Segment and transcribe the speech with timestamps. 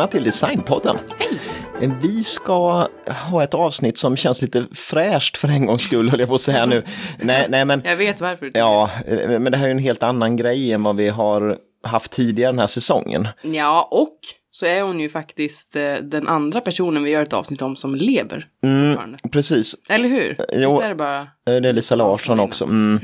[0.00, 0.98] välkomna till Designpodden.
[1.18, 1.90] Hej!
[2.02, 2.88] Vi ska
[3.30, 6.40] ha ett avsnitt som känns lite fräscht för en gångs skull, höll jag på att
[6.40, 6.82] säga nu.
[7.18, 8.50] Nej, nej, men, Jag vet varför.
[8.54, 11.56] ja, eh, men det här är ju en helt annan grej än vad vi har
[11.82, 13.28] haft tidigare den här säsongen.
[13.42, 14.18] Ja, och
[14.50, 17.94] så är hon ju faktiskt eh, den andra personen vi gör ett avsnitt om som
[17.94, 19.18] lever fortfarande.
[19.32, 20.36] Precis, Eller hur?
[20.52, 20.70] jo.
[20.70, 21.20] Visst är det bara...
[21.20, 22.64] Eh, det är Lisa Larsson också.
[22.64, 23.00] Mm.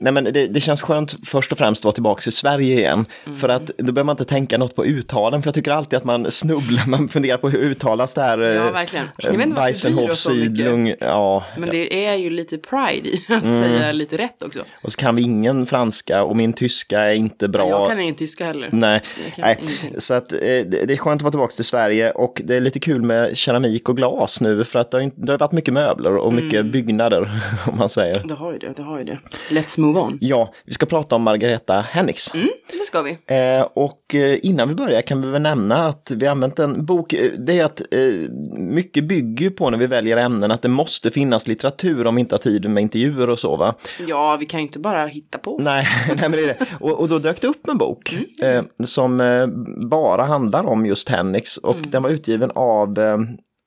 [0.00, 3.06] Nej, men det, det känns skönt först och främst att vara tillbaka i Sverige igen.
[3.40, 6.04] För att då behöver man inte tänka något på uttalen, för jag tycker alltid att
[6.04, 8.38] man snubblar, man funderar på hur uttalas det här.
[8.38, 9.06] Ja, eh, verkligen.
[9.16, 10.16] Jag vet inte mycket.
[10.16, 11.44] Sidlung, ja.
[11.58, 13.58] Men det är ju lite pride i att Mm.
[13.58, 14.58] säga lite rätt också.
[14.82, 17.68] Och så kan vi ingen franska och min tyska är inte bra.
[17.68, 18.68] Jag kan ingen tyska heller.
[18.72, 19.02] Nej,
[19.38, 19.58] nej.
[19.62, 20.00] ingenting.
[20.00, 22.60] så att, eh, det, det är skönt att vara tillbaka till Sverige och det är
[22.60, 25.52] lite kul med keramik och glas nu för att det har, inte, det har varit
[25.52, 26.70] mycket möbler och mycket Mm.
[26.72, 27.30] byggnader
[27.72, 28.22] om man säger.
[28.24, 29.18] Det har ju det, det har ju det.
[29.48, 30.18] Let's move on.
[30.20, 32.34] Ja, vi ska prata om Margareta Henriks.
[32.34, 33.10] Mm, det ska vi.
[33.10, 37.12] Eh, och eh, innan vi börjar kan vi väl nämna att vi använt en bok,
[37.12, 41.10] eh, det är att eh, mycket bygger på när vi väljer ämnen att det måste
[41.10, 43.74] finnas litteratur om vi inte har tid med intervjuer och så va.
[44.08, 45.58] Ja, vi kan ju inte bara hitta på.
[45.60, 46.66] Nej, nej men det är det.
[46.80, 49.46] Och, och då dök det upp en bok eh, som eh,
[49.90, 52.98] bara handlar om just Henriks och den var utgiven av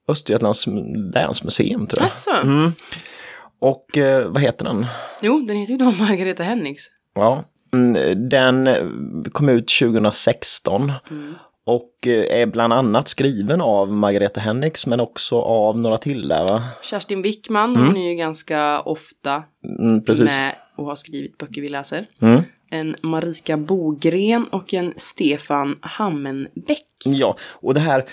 [0.08, 0.68] Östergötlands
[1.14, 2.08] länsmuseum tror jag.
[2.08, 2.32] Asså?
[3.64, 4.86] Och eh, vad heter den?
[5.22, 6.84] Jo, den heter ju då Margareta Henriks.
[7.16, 8.84] Ja, mm, den eh,
[9.32, 10.92] kom ut 2016
[11.66, 16.44] och eh, är bland annat skriven av Margareta Henriks men också av några till där
[16.44, 16.64] va?
[16.82, 19.44] Kerstin Wickman, hon är ju ganska ofta
[19.80, 22.08] Mm, med och har skrivit böcker vi läser.
[22.22, 22.42] Mm.
[22.70, 26.88] En Marika Bogren och en Stefan Hammenbäck.
[27.06, 28.06] Ja, och det här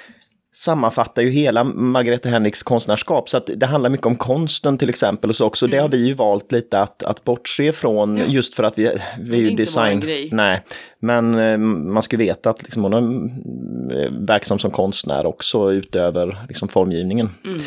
[0.60, 3.28] sammanfattar ju hela Margareta Henriks konstnärskap.
[3.28, 5.66] Så att det handlar mycket om konsten till exempel och så också.
[5.66, 8.24] Det har vi ju valt lite att, att bortse från Ja.
[8.28, 10.04] just för att vi, vi är ju design.
[10.30, 10.62] Nej,
[10.98, 15.72] men eh, man ska ju veta att liksom, hon är eh, verksam som konstnär också
[15.72, 17.30] utöver liksom, formgivningen.
[17.44, 17.60] Mm.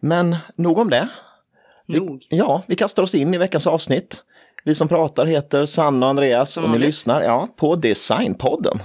[0.00, 1.08] Men nog om det.
[1.86, 2.26] Nog.
[2.28, 4.22] Ja, vi kastar oss in i veckans avsnitt.
[4.64, 8.80] Vi som pratar heter Sanna och Andreas Som och ni lyssnar ja, på Designpodden.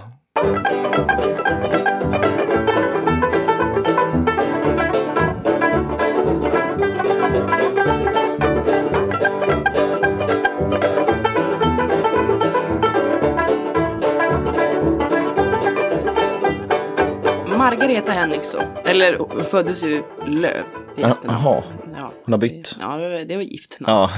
[17.81, 18.59] Margareta Henriks då.
[18.89, 20.63] Eller hon föddes ju Löv
[20.97, 21.43] i efternamn.
[21.43, 21.63] Jaha,
[21.97, 22.13] Ja.
[22.25, 22.75] hon har bytt.
[22.79, 23.77] Ja, det var- gift.
[23.79, 24.11] Ja,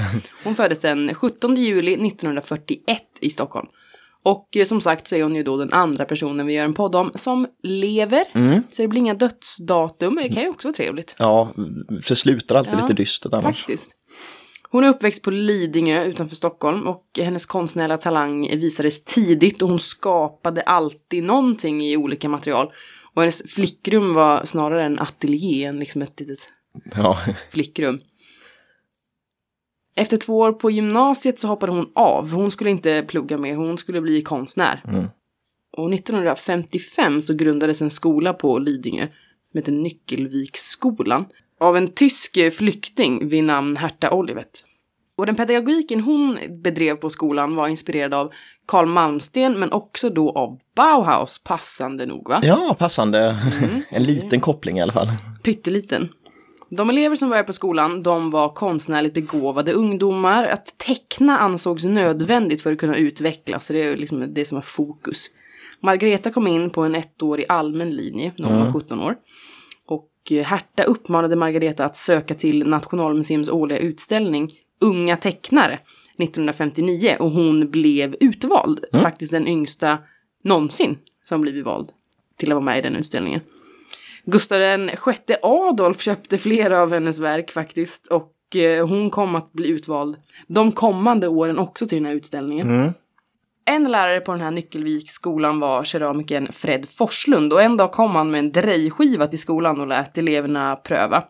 [0.44, 3.66] Hon föddes den 17 juli 1941 i Stockholm.
[4.22, 6.74] Och eh, som sagt så är hon ju då den andra personen vi gör en
[6.74, 8.24] podd om som lever.
[8.32, 8.62] Mm.
[8.70, 11.14] Så det blir inga dödsdatum, det kan ju också vara trevligt.
[11.18, 11.52] ja
[12.02, 13.44] för slutar alltid Ja, lite dystert annars.
[13.58, 13.96] Faktiskt.
[14.70, 19.78] Hon är uppväxt på Lidingö utanför Stockholm och hennes konstnärliga talang visades tidigt och hon
[19.78, 22.72] skapade alltid någonting i olika material.
[23.14, 26.48] Och hennes flickrum var snarare en ateljé än liksom ett litet
[26.94, 27.18] Ja.
[27.50, 28.00] flickrum.
[29.96, 32.30] Efter två år på gymnasiet så hoppade hon av.
[32.30, 34.82] Hon skulle inte plugga mer, hon skulle bli konstnär.
[34.88, 35.06] Mm.
[35.76, 39.06] Och 1955 så grundades en skola på Lidingö
[39.50, 41.24] som heter Nyckelviksskolan
[41.60, 44.64] av en tysk flykting vid namn Herta Olivet.
[45.16, 48.32] Och den pedagogiken hon bedrev på skolan var inspirerad av
[48.66, 52.40] Carl Malmsten men också då av Bauhaus, passande nog va?
[52.42, 53.18] ja, passande.
[53.62, 53.82] Mm.
[53.90, 55.08] En liten koppling i alla fall.
[55.42, 56.08] pytteliten.
[56.68, 60.46] De elever som var på skolan, de var konstnärligt begåvade ungdomar.
[60.46, 64.62] Att teckna ansågs nödvändigt för att kunna utvecklas, så det är liksom det som var
[64.62, 65.26] fokus.
[65.80, 69.14] Margareta kom in på en ettårig allmän linje när hon var 17 år.
[69.86, 75.78] Och eh, Herta uppmanade Margareta att söka till Nationalmuseums årliga utställning Unga tecknare
[76.18, 78.84] 1959 och hon blev utvald.
[78.92, 79.98] Faktiskt den yngsta
[80.42, 81.92] någonsin som blivit vald
[82.36, 83.40] till att vara med i den utställningen.
[84.24, 89.52] Gustav den sjätte Adolf köpte flera av hennes verk faktiskt och eh, hon kom att
[89.52, 90.16] bli utvald
[90.46, 92.68] de kommande åren också till den här utställningen.
[92.68, 92.92] Mm.
[93.64, 98.30] En lärare på den här Nyckelviksskolan var keramikern Fred Forslund och en dag kom han
[98.30, 101.24] med en drejskiva till skolan och lät eleverna pröva.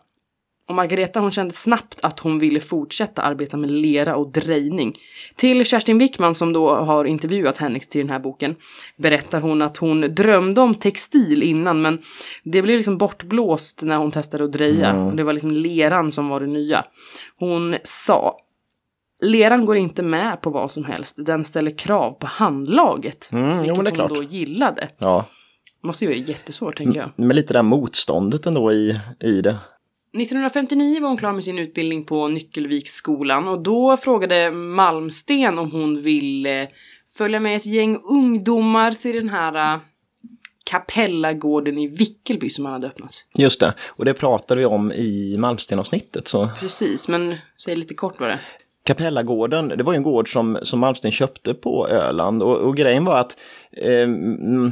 [0.67, 4.97] Och Margareta hon kände snabbt att hon ville fortsätta arbeta med lera och drejning.
[5.35, 8.55] Till Kerstin Wickman som då har intervjuat Henriks till den här boken
[8.97, 11.99] berättar hon att hon drömde om textil innan men
[12.43, 14.93] det blev liksom bortblåst när hon testade att dreja.
[14.93, 16.85] Och det var liksom leran som var det nya.
[17.39, 18.37] Hon sa
[19.21, 21.25] Leran går inte med på vad som helst.
[21.25, 23.29] Den ställer krav på handlaget.
[23.31, 24.09] Mm, jo, vilket men är hon klart.
[24.09, 24.89] då gillade.
[24.97, 25.25] Ja,
[25.83, 27.25] Måste ju vara jättesvårt tänker jag.
[27.25, 29.55] med lite det där motståndet ändå i, i det.
[30.21, 36.01] 1959 var hon klar med sin utbildning på Nyckelviksskolan och då frågade Malmsten om hon
[36.01, 36.67] ville
[37.13, 39.79] följa med ett gäng ungdomar till den här äh,
[40.63, 43.25] Kapellagården i Vickelby som han hade öppnat.
[43.37, 46.27] Just det, och det pratade vi om i Malmsten-avsnittet.
[46.27, 48.39] Så Precis, men säg lite kort vad det.
[48.85, 53.05] Kapellagården, det var ju en gård som, som Malmsten köpte på Öland och, och grejen
[53.05, 53.37] var att
[53.71, 54.07] eh,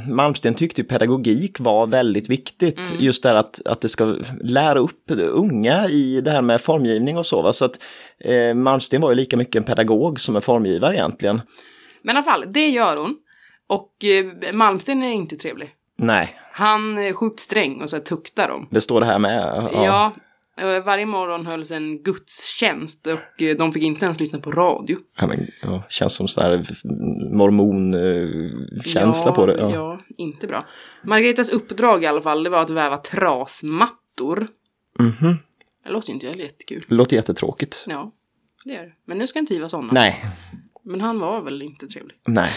[0.10, 2.96] Malmsten tyckte pedagogik var väldigt viktigt.
[3.00, 7.26] Just det att, att det ska lära upp unga i det här med formgivning och
[7.26, 7.42] så.
[7.42, 7.54] Va?
[7.54, 7.80] Så att
[8.20, 11.42] eh, Malmsten var ju lika mycket en pedagog som en formgivare egentligen.
[12.04, 13.16] Men i alla fall, det gör hon.
[13.68, 15.70] Och eh, Malmsten är inte trevlig.
[15.98, 18.68] Nej, Han är sjukt sträng och så tuktar dem.
[18.72, 19.70] det står det här med.
[19.74, 20.06] Ja.
[20.06, 20.12] eh,
[20.86, 24.98] varje morgon hölls en gudstjänst och eh, de fick inte ens lyssna på radio.
[25.18, 26.66] Ja, men, ja, känns som sån här
[27.36, 29.58] mormonkänsla ja, på det.
[29.58, 29.74] Ja.
[29.74, 30.00] Ja.
[30.18, 30.66] inte bra.
[31.04, 34.48] Margaretas uppdrag i alla fall, det var att väva trasmattor.
[35.00, 35.38] Mhm.
[35.84, 36.86] Det låter inte jättekul.
[36.90, 37.86] Det låter jättetråkigt.
[37.88, 38.12] Ja,
[38.66, 38.92] det är det.
[39.06, 39.94] Men nu ska inte vi vara sådana.
[39.94, 40.26] Nej,
[40.84, 42.16] Men han var väl inte trevlig.
[42.28, 42.50] nej.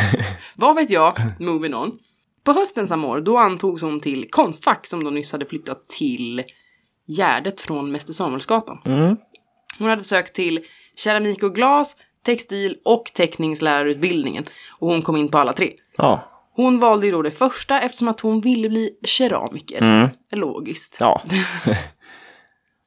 [0.56, 1.16] Vad vet jag?
[1.40, 1.98] Moving on.
[2.44, 6.42] På hösten samma år, då antogs hon till Konstfack som då nyss hade flyttat till
[7.16, 8.78] Gärdet från Mäster Samuelsgatan.
[8.84, 9.16] Mm.
[9.78, 10.60] Hon hade sökt till
[10.96, 14.44] keramik och glas, textil och teckningslärarutbildningen.
[14.78, 15.72] Och hon kom in på alla tre.
[15.96, 19.82] Ja, Hon valde ju då det första eftersom att hon ville bli keramiker.
[19.82, 20.08] Mm.
[20.30, 20.96] Logiskt.
[21.00, 21.22] ja.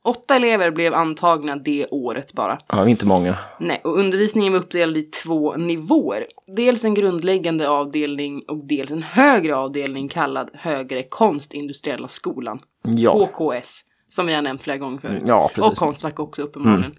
[0.06, 2.60] Åtta elever blev antagna det året bara.
[2.68, 3.38] ja inte många.
[3.60, 6.26] Nej, och undervisningen var uppdelad i två nivåer.
[6.56, 12.60] Dels en grundläggande avdelning och dels en högre avdelning kallad Högre konstindustriella skolan.
[12.84, 13.82] Ja, HKS,
[14.14, 15.24] som vi har nämnt flera gånger förut.
[15.26, 15.58] ja och.
[15.58, 15.76] Mm.
[15.76, 16.96] Konstfack också uppenbarligen.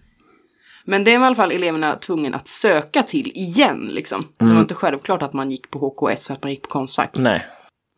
[0.85, 4.27] Men det var i alla fall eleverna tvungna att söka till igen liksom.
[4.37, 4.55] Det Mm.
[4.57, 7.11] var inte självklart att man gick på HKS för att man gick på Konstfack.
[7.19, 7.47] Nej.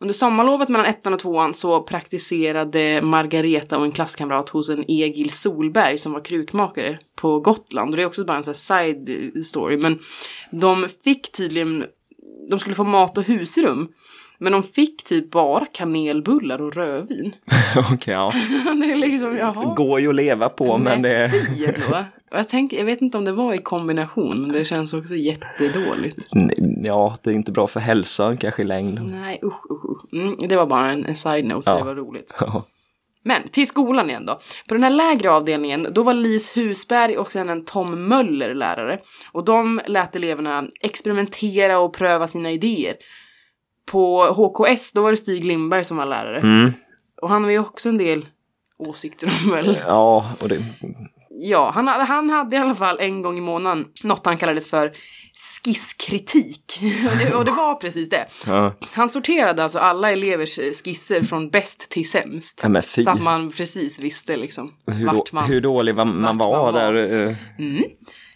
[0.01, 5.29] Under sommarlovet mellan ettan och tvåan så praktiserade Margareta och en klasskamrat hos en Egil
[5.31, 7.89] Solberg som var krukmakare på Gotland.
[7.89, 9.77] Och det är också bara en sån side story.
[9.77, 9.99] Men
[10.51, 11.85] de fick tydligen,
[12.49, 13.87] de skulle få mat och husrum.
[14.39, 17.35] Men de fick typ bara kanelbullar och rödvin.
[17.91, 18.33] Okej, ja.
[18.79, 19.73] det är liksom, jaha.
[19.75, 21.31] Går ju att leva på, men det...
[22.31, 25.15] Och jag, tänkte, jag vet inte om det var i kombination, men det känns också
[25.15, 26.27] jättedåligt.
[26.83, 29.15] Ja, det är inte bra för hälsan kanske i längden.
[29.21, 30.13] Nej, usch, usch, usch.
[30.13, 31.77] Mm, det var bara en, en side-note, Ja.
[31.77, 32.35] det var roligt.
[32.39, 32.67] Ja.
[33.23, 34.39] Men till skolan igen då.
[34.67, 38.99] På den här lägre avdelningen, då var Lis Husberg och sen en Tom Möller lärare.
[39.31, 42.93] Och de lät eleverna experimentera och pröva sina idéer.
[43.91, 46.39] På HKS, då var det Stig Lindberg som var lärare.
[46.39, 46.73] Mm.
[47.21, 48.25] Och han har ju också en del
[48.77, 49.77] åsikter om väl.
[49.87, 50.65] Ja, och det...
[51.29, 54.69] Ja, han, hade- han hade i alla fall en gång i månaden något han kallades
[54.69, 54.91] för
[55.63, 56.79] skisskritik.
[57.11, 58.25] och, det, och det var precis det.
[58.45, 58.73] Ja.
[58.91, 62.61] Han sorterade alltså alla elevers eh, skisser från bäst till sämst.
[62.63, 62.81] Ja.
[62.81, 65.43] Så att man precis visste liksom Hur, då, man...
[65.43, 66.93] hur dålig man, man var man var.
[66.93, 67.27] där.
[67.29, 67.83] eh, Mm.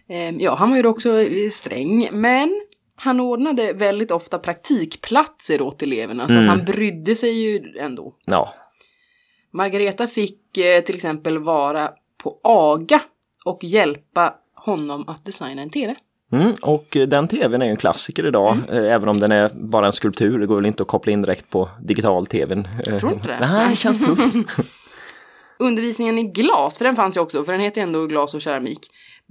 [0.10, 2.62] Ehm, ja, han var ju då också eh, sträng, men
[3.04, 6.50] han ordnade väldigt ofta praktikplatser åt eleverna, så Mm.
[6.50, 8.14] att han brydde sig ju ändå.
[8.26, 8.54] Ja.
[9.54, 11.90] Margareta fick eh, till exempel vara
[12.24, 13.02] på AGA
[13.46, 15.96] och hjälpa honom att designa en TV.
[16.34, 18.84] Mm, och den tvn är ju en klassiker idag, Mm.
[18.86, 20.40] eh, även om den är bara en skulptur.
[20.40, 22.68] Det går väl inte att koppla in direkt på digital-tvn.
[22.86, 23.40] Eh, Tror inte det?
[23.40, 24.36] Nej, känns tufft.
[25.60, 28.80] Undervisningen i glas, för den fanns ju också, för den heter ändå glas och keramik.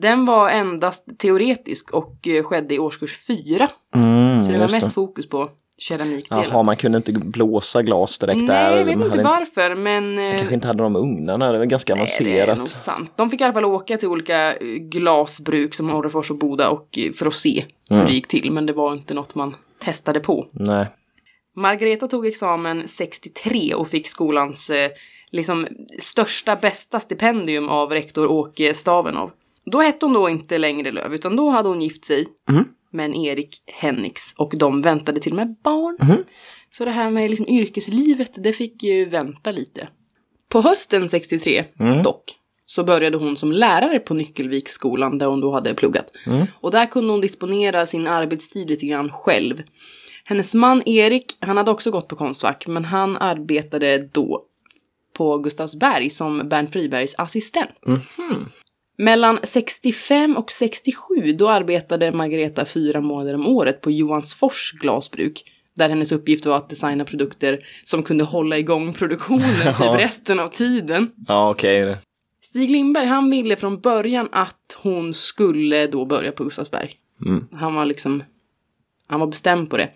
[0.01, 3.71] Den var endast teoretisk och eh, skedde i årskurs fyra.
[3.95, 6.45] Mm, Så det var mest fokus på keramikdelen.
[6.51, 8.71] Jaha, man kunde inte blåsa glas direkt där.
[8.71, 10.19] Nej, jag vet Man inte varför, men...
[10.19, 12.69] eh, Kanske inte hade de ugnarna, det var ganska Nej, det är nog avancerat.
[12.69, 13.13] sant.
[13.17, 16.99] De fick i alla fall åka till olika eh, glasbruk som Orrefors och Boda och
[17.17, 18.07] för att se hur Mm.
[18.07, 18.51] det gick till.
[18.53, 20.47] Men det var inte något man testade på.
[20.53, 20.87] Nej.
[21.57, 24.71] Margareta tog examen 63 och fick skolans
[25.31, 25.67] liksom
[25.99, 29.31] största, bästa stipendium av rektor Åke Stavenov.
[29.71, 32.65] Då hette hon då inte längre Löv, utan då hade hon gift sig Mhm.
[32.91, 35.99] med en Erik Hennix och de väntade till och med barn.
[36.03, 36.25] Mhm.
[36.71, 39.89] Så det här med liksom yrkeslivet, det fick ju vänta lite.
[40.49, 42.03] På hösten 63 Mm.
[42.03, 42.25] dock,
[42.67, 46.13] så började hon som lärare på Nyckelviksskolan där hon då hade pluggat.
[46.27, 46.47] Mm.
[46.61, 49.63] Och där kunde hon disponera sin arbetstid lite grann själv.
[50.25, 54.45] Hennes man Erik, han hade också gått på Konstfack, men han arbetade då
[55.17, 57.71] på Gustavsberg som Bernt Fribergs assistent.
[59.01, 65.45] Mellan 65 och 67 då arbetade Margareta fyra månader om året på Johansfors glasbruk.
[65.77, 69.97] Där hennes uppgift var att designa produkter som kunde hålla igång produktionen typ Ja.
[69.99, 71.11] resten av tiden.
[71.29, 71.97] Ja, okej.
[72.43, 76.95] Stig Lindberg han ville från början att hon skulle då börja på Gustavsberg.
[77.27, 77.47] Mm.
[77.53, 78.23] Han var liksom,
[79.07, 79.91] han var bestämd på det.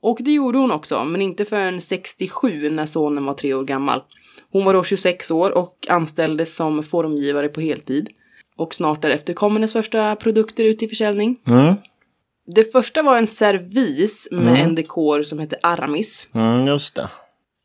[0.00, 4.02] Och det gjorde hon också, men inte förrän 67 när sonen var tre år gammal.
[4.50, 8.08] Hon var då 26 år och anställdes som formgivare på heltid.
[8.58, 11.36] Och snart därefter kom hennes första produkter ut i försäljning.
[11.46, 11.74] Mm.
[12.54, 16.28] Det första var en servis med en dekor som hette Aramis.
[16.34, 17.08] Mm, just det.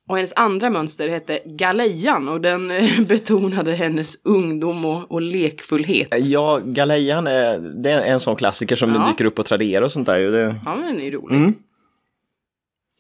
[0.10, 6.08] Och hennes andra mönster hette Galejan och den eh, betonade hennes ungdom och, och lekfullhet.
[6.20, 9.08] Ja, Galejan är, det är en sån klassiker som Ja.
[9.10, 10.20] dyker upp på Tradera och sånt där.
[10.20, 11.36] Det, Ja, men den är rolig.
[11.38, 11.54] Mm.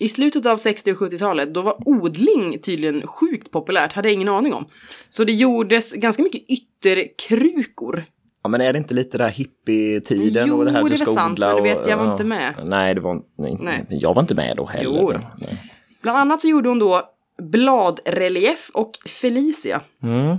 [0.03, 4.29] I slutet av 60 och 70-talet, då var odling tydligen sjukt populärt, hade jag ingen
[4.29, 4.65] aning om.
[5.09, 8.05] Så det gjordes ganska mycket ytterkrukor.
[8.43, 10.93] ja, men är det inte lite där hippie-tiden Jo, och det här att det du
[10.93, 11.47] är ska väl sant, odla?
[11.47, 12.53] men du vet, jag var inte med.
[12.65, 13.85] Nej, det var nej, Nej.
[13.89, 14.99] jag var inte med då heller.
[15.01, 15.11] Jo.
[15.37, 15.71] Nej.
[16.01, 17.01] Bland annat så gjorde hon då
[17.41, 19.81] bladrelief och Felicia.
[20.03, 20.37] Mm.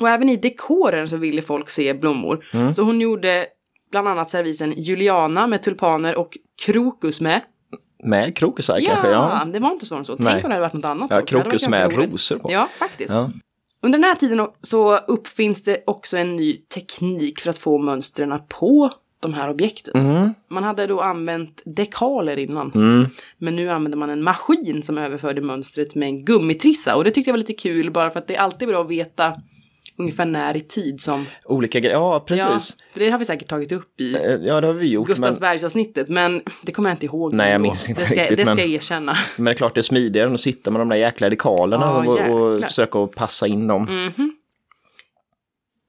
[0.00, 2.44] Och även i dekoren så ville folk se blommor.
[2.52, 2.74] Mm.
[2.74, 3.46] Så hon gjorde
[3.90, 7.40] bland annat servisen Juliana med tulpaner och krokus med.
[8.02, 9.10] Med krokusar Ja, kanske?
[9.10, 10.16] Ja, det var inte svårare än så.
[10.18, 10.32] Nej.
[10.32, 11.10] Tänk om det hade varit något annat.
[11.10, 12.52] ja krokus med rosor på.
[12.52, 13.12] Ja, faktiskt.
[13.12, 13.30] Ja.
[13.80, 18.40] Under den här tiden så uppfinns det också en ny teknik för att få mönstren
[18.48, 18.90] på
[19.20, 19.96] de här objekten.
[19.96, 20.34] Mm.
[20.48, 22.72] Man hade då använt dekaler innan.
[22.74, 23.06] Mm.
[23.38, 26.96] Men nu använder man en maskin som överförde mönstret med en gummitrissa.
[26.96, 28.90] Och det tyckte jag var lite kul bara för att det är alltid bra att
[28.90, 29.32] veta
[29.98, 31.26] ungefär när i tid som...
[31.44, 32.76] Olika grejer, ja precis.
[32.78, 35.08] Ja, det har vi säkert tagit upp i Eh, Ja, det har vi gjort.
[35.08, 36.08] Men, Gustavsbergsavsnittet.
[36.08, 37.32] Men det kommer jag inte ihåg.
[37.32, 39.18] Nej, jag minns inte det ska, riktigt, Det ska men- jag erkänna.
[39.36, 41.84] men det är klart det är smidigare än att sitta med de där jäkla dekalerna
[41.86, 42.46] Ja, och, och jäklar.
[42.56, 42.62] Mm.
[42.62, 44.12] försöka att passa in dem.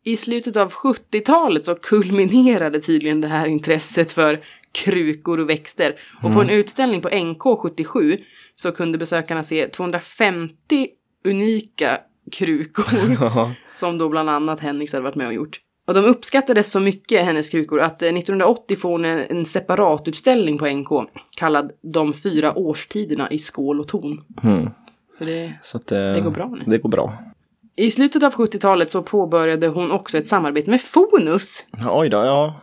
[0.04, 4.40] I slutet av 70-talet så kulminerade tydligen det här intresset för
[4.72, 5.96] krukor och växter.
[6.24, 8.18] Och på en utställning på NK 77
[8.56, 10.88] så kunde besökarna se 250
[11.26, 12.00] unika
[12.32, 15.60] krukor som då bland annat Henniks hade varit med och gjort.
[15.90, 20.58] Och de uppskattades så mycket, hennes krukor, att eh, 1980 får hon en, en separatutställning
[20.58, 20.90] på NK
[21.38, 24.24] kallad De fyra årstiderna i skål och ton.
[24.44, 24.70] Mm.
[25.18, 26.72] Så det, Så att, eh, Det går bra nu.
[26.72, 27.18] Det går bra.
[27.76, 31.66] I slutet av 70-talet så påbörjade hon också ett samarbete med Fonus.
[31.90, 32.62] Oj då, ja.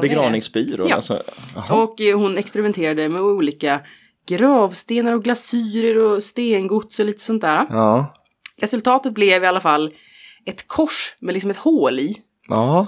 [0.00, 0.86] Begravningsbyrå.
[0.88, 0.94] Ja.
[0.94, 1.22] Alltså.
[1.70, 3.80] Och eh, hon experimenterade med olika
[4.26, 7.66] gravstenar och glasyrer och stengods och lite sånt där.
[7.70, 8.14] Ja.
[8.62, 9.92] Resultatet blev i alla fall
[10.44, 12.16] ett kors med liksom ett hål i.
[12.48, 12.86] Ja.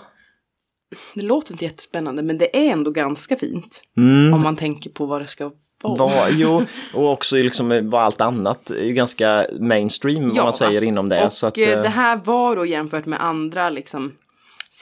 [1.14, 3.82] Det låter inte jättespännande men det är ändå ganska fint.
[3.96, 4.34] Mm.
[4.34, 5.50] Om man tänker på vad det ska
[5.82, 5.96] vara.
[5.96, 6.62] Var, jo,
[6.94, 11.08] och också liksom vad allt annat är ju ganska mainstream Ja, vad man säger inom
[11.08, 11.26] det.
[11.26, 14.12] och så att, eh, eh, det här var då jämfört med andra liksom,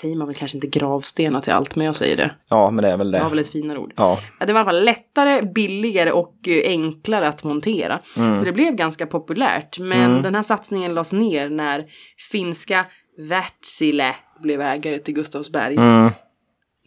[0.00, 2.34] säger man väl kanske inte gravstenar till allt men jag säger det.
[2.48, 3.18] Ja, men det är väl det.
[3.18, 3.92] Det var väl ett finare ord.
[3.96, 4.18] Ja.
[4.40, 8.00] Det var i alla fall lättare, billigare och eh, enklare att montera.
[8.16, 8.38] Mm.
[8.38, 9.78] Så det blev ganska populärt.
[9.78, 11.84] Men den här satsningen lades ner när
[12.30, 12.86] finska
[13.18, 16.10] Wärtsilä blev ägare till Gustavsberg Mm.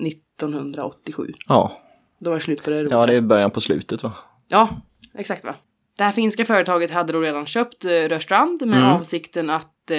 [0.08, 1.34] 1987.
[1.48, 1.82] Ja.
[2.20, 2.98] Då var det slut på det roliga.
[2.98, 4.14] ja, det är början på slutet va?
[4.48, 4.70] Ja,
[5.18, 5.54] exakt va.
[5.98, 8.92] Det här finska företaget hade då redan köpt eh, Rörstrand med Mm.
[8.92, 9.98] avsikten att, eh,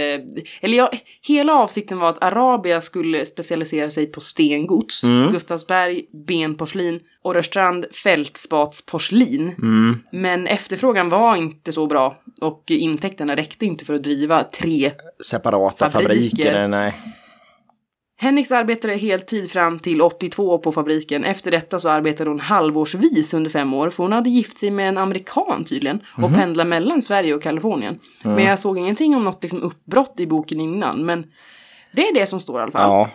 [0.61, 0.91] eller ja,
[1.23, 5.33] hela avsikten var att Arabia skulle specialisera sig på stengods, Mm.
[5.33, 9.55] Gustavsberg benporslin och Rörstrand fältspatsporslin.
[9.59, 9.99] Mm.
[10.13, 14.93] Men efterfrågan var inte så bra och intäkterna räckte inte för att driva tre.
[15.25, 16.21] Separata Fabriker.
[16.21, 16.69] fabriker.
[16.69, 16.95] nej.
[18.19, 21.25] Henriks arbetade heltid fram till 82 på fabriken.
[21.25, 24.89] Efter detta så arbetade hon halvårsvis under fem år för hon hade gift sig med
[24.89, 26.35] en amerikan tydligen och Mhm.
[26.35, 27.99] pendlade mellan Sverige och Kalifornien.
[28.25, 28.37] Mm.
[28.37, 31.05] Men jag såg ingenting om något liksom uppbrott i boken innan.
[31.05, 31.27] Men
[31.93, 32.91] det är det som står i alla fall.
[32.91, 33.11] Ja.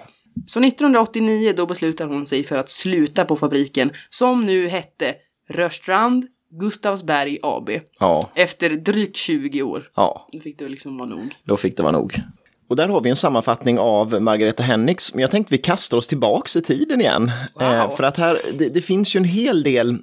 [0.45, 5.15] Så 1989 då beslutar hon sig för att sluta på fabriken som nu hette
[5.49, 6.25] Rörstrand
[6.59, 7.69] Gustavsberg AB.
[7.99, 8.29] Ja.
[8.35, 9.89] Efter drygt 20 år.
[9.95, 10.27] Ja.
[10.31, 11.35] Då fick det liksom vara nog.
[11.43, 12.15] Då fick det vara nog.
[12.71, 15.13] Och där har vi en sammanfattning av Margareta Henriks.
[15.13, 17.31] Men jag tänkte vi kastar oss tillbaks i tiden igen.
[17.53, 17.63] Wow.
[17.63, 19.97] Eh, för att här, det, det finns ju en hel del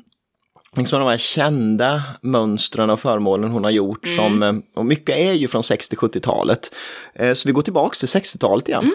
[0.77, 4.07] liksom de här kända mönstren och föremålen hon har gjort.
[4.07, 6.75] Som, eh, och mycket är ju från 60-70-talet.
[7.15, 8.93] Eh, så vi går tillbaks till 60-talet igen.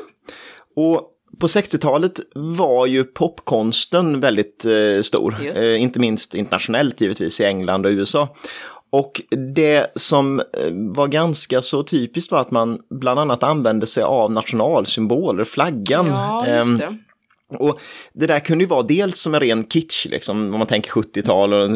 [0.76, 5.36] Och på 60-talet var ju popkonsten väldigt eh, stor.
[5.56, 8.36] Eh, inte minst internationellt givetvis i England och USA.
[8.94, 9.22] Och
[9.56, 14.32] det som eh, var ganska så typiskt var att man bland annat använde sig av
[14.32, 16.08] nationalsymboler, flaggan.
[16.08, 16.98] Ja, Ehm, det.
[17.58, 17.80] och
[18.14, 21.54] det där kunde ju vara dels som en ren kitsch, liksom, om man tänker 70-tal
[21.54, 21.70] och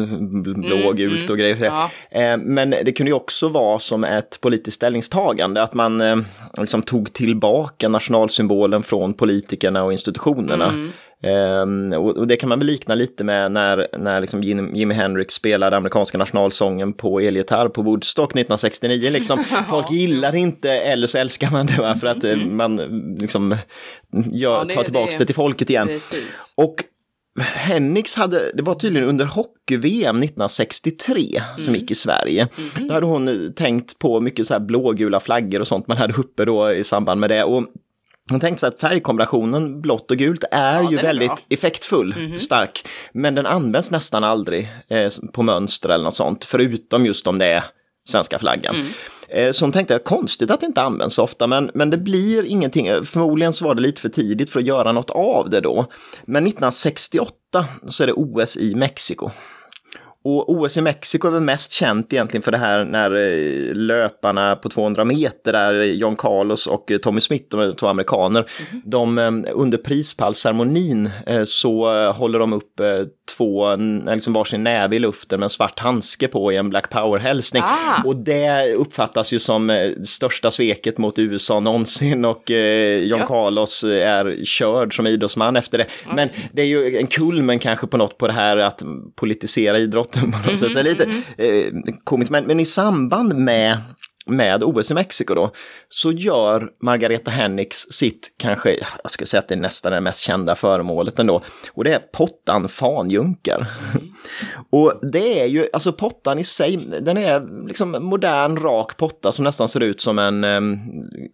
[0.60, 1.56] blågult och grejer.
[1.56, 1.90] Mm, Ja.
[2.10, 6.16] Eh, Men det kunde ju också vara som ett politiskt ställningstagande, att man eh,
[6.58, 10.68] liksom tog tillbaka nationalsymbolen från politikerna och institutionerna.
[10.68, 10.90] Mm.
[11.22, 14.94] Ehm, och, och det kan man väl likna lite med när, när liksom Jim, Jimi
[14.94, 19.10] Hendrix spelade amerikanska nationalsången på elgitarr på Woodstock 1969.
[19.10, 19.38] Liksom.
[19.68, 21.94] Folk gillar inte eller så älskar man det va?
[22.00, 23.56] för att eh, man eh, liksom
[24.32, 25.86] gör, Ja, det- tar tillbaka det- det till folket igen.
[25.88, 26.52] Precis.
[26.54, 26.74] Och
[27.40, 32.48] Henniks hade, det var tydligen under hockey-VM 1963 som gick i Sverige.
[32.88, 36.44] Då hade hon tänkt på mycket så här blågula flaggor och sånt man hade uppe
[36.44, 37.44] då i samband med det.
[37.44, 37.64] Och
[38.30, 41.38] hon tänkte sig att färgkombinationen blått och gult är Ja, ju är väldigt bra.
[41.50, 42.88] Effektfull, stark.
[43.12, 47.46] Men den används nästan aldrig eh, på mönster eller något sånt, förutom just om det
[47.46, 47.64] är
[48.08, 48.74] svenska flaggan.
[48.74, 48.86] Mm.
[49.28, 52.44] Eh, så hon tänkte, konstigt att det inte används så ofta, men, men det blir
[52.44, 52.86] ingenting.
[52.86, 55.86] Eh, Förmodligen så var det lite för tidigt för att göra något av det då.
[56.24, 57.34] Men 1968
[57.88, 59.30] så är det OS i Mexiko.
[60.28, 64.56] Och OS i Mexiko är väl mest känt egentligen för det här när eh, löparna
[64.56, 68.46] på 200 meter där John Carlos och eh, Tommy Smith, de är två amerikaner,
[68.84, 71.10] de eh, under prispallsceremonin
[71.44, 72.80] så håller de upp
[73.36, 77.62] två, liksom varsin näve i luften med en svart handske på i en Black Power-hälsning.
[77.66, 78.02] Ah.
[78.04, 82.50] Och det uppfattas ju som största sveket mot USA någonsin och
[83.00, 83.28] John Gött.
[83.28, 85.86] Carlos är körd som idrottsman efter det.
[86.14, 88.82] Men det är ju en kulmen kanske på något på det här att
[89.14, 89.78] politisera
[90.18, 90.72] idrotten på något sätt.
[90.72, 91.04] Så är lite
[91.36, 92.30] eh, komiskt.
[92.30, 93.78] Men, men i samband med
[94.30, 95.50] med OS i Mexiko då,
[95.88, 100.20] så gör Margareta Hennigs sitt, kanske, jag ska säga att det är nästan det mest
[100.20, 103.66] kända föremålet ändå, och det är pottan fanjunkar.
[104.70, 109.44] och det är ju, alltså pottan i sig, den är liksom modern, rak potta som
[109.44, 110.78] nästan ser ut som en em,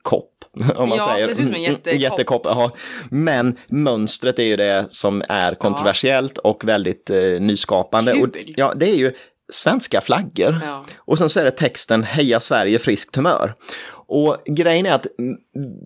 [0.02, 0.30] kopp.
[0.76, 1.28] Om man Ja, säger.
[1.28, 2.00] det ser ut som en jättekopp.
[2.00, 2.42] jättekopp.
[2.44, 2.70] Ja.
[3.11, 8.12] Men mönstret är ju det som är kontroversiellt och väldigt eh, nyskapande.
[8.12, 8.23] Kul.
[8.23, 9.12] Och, ja, det är ju
[9.52, 10.61] svenska flaggor.
[10.64, 10.84] Ja.
[10.96, 13.54] Och sen så är det texten Heja Sverige, friskt humör.
[14.06, 15.06] Och grejen är att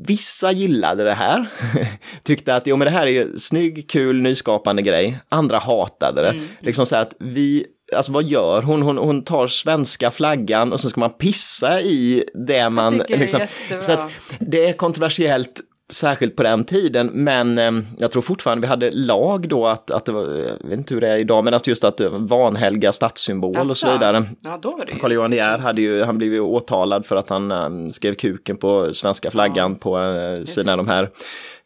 [0.07, 1.47] vissa gillade det här,
[2.23, 5.19] tyckte att jo, men det här är ju snygg, kul, nyskapande grej.
[5.29, 6.29] Andra hatade det.
[6.31, 6.45] Mm.
[6.61, 8.83] Liksom så här att vi, alltså vad gör hon?
[8.83, 8.99] hon?
[8.99, 12.99] Hon tar svenska flaggan och så ska man pissa i det man...
[12.99, 13.83] det Liksom, jättebra.
[13.83, 18.67] så att det är kontroversiellt särskilt på den tiden, men eh, jag tror fortfarande vi
[18.67, 20.23] hade lag då att, att det var,
[20.63, 23.57] jag vet inte hur det är idag, men att just att det var vanhelga stadssymbol
[23.59, 24.27] och så vidare.
[24.41, 24.95] Ja, då var det.
[24.95, 28.15] Carl Johan De Geer hade ju, han blev ju åtalad för att han eh, skrev
[28.15, 31.11] kuken på svenska flaggan på uh, sina de här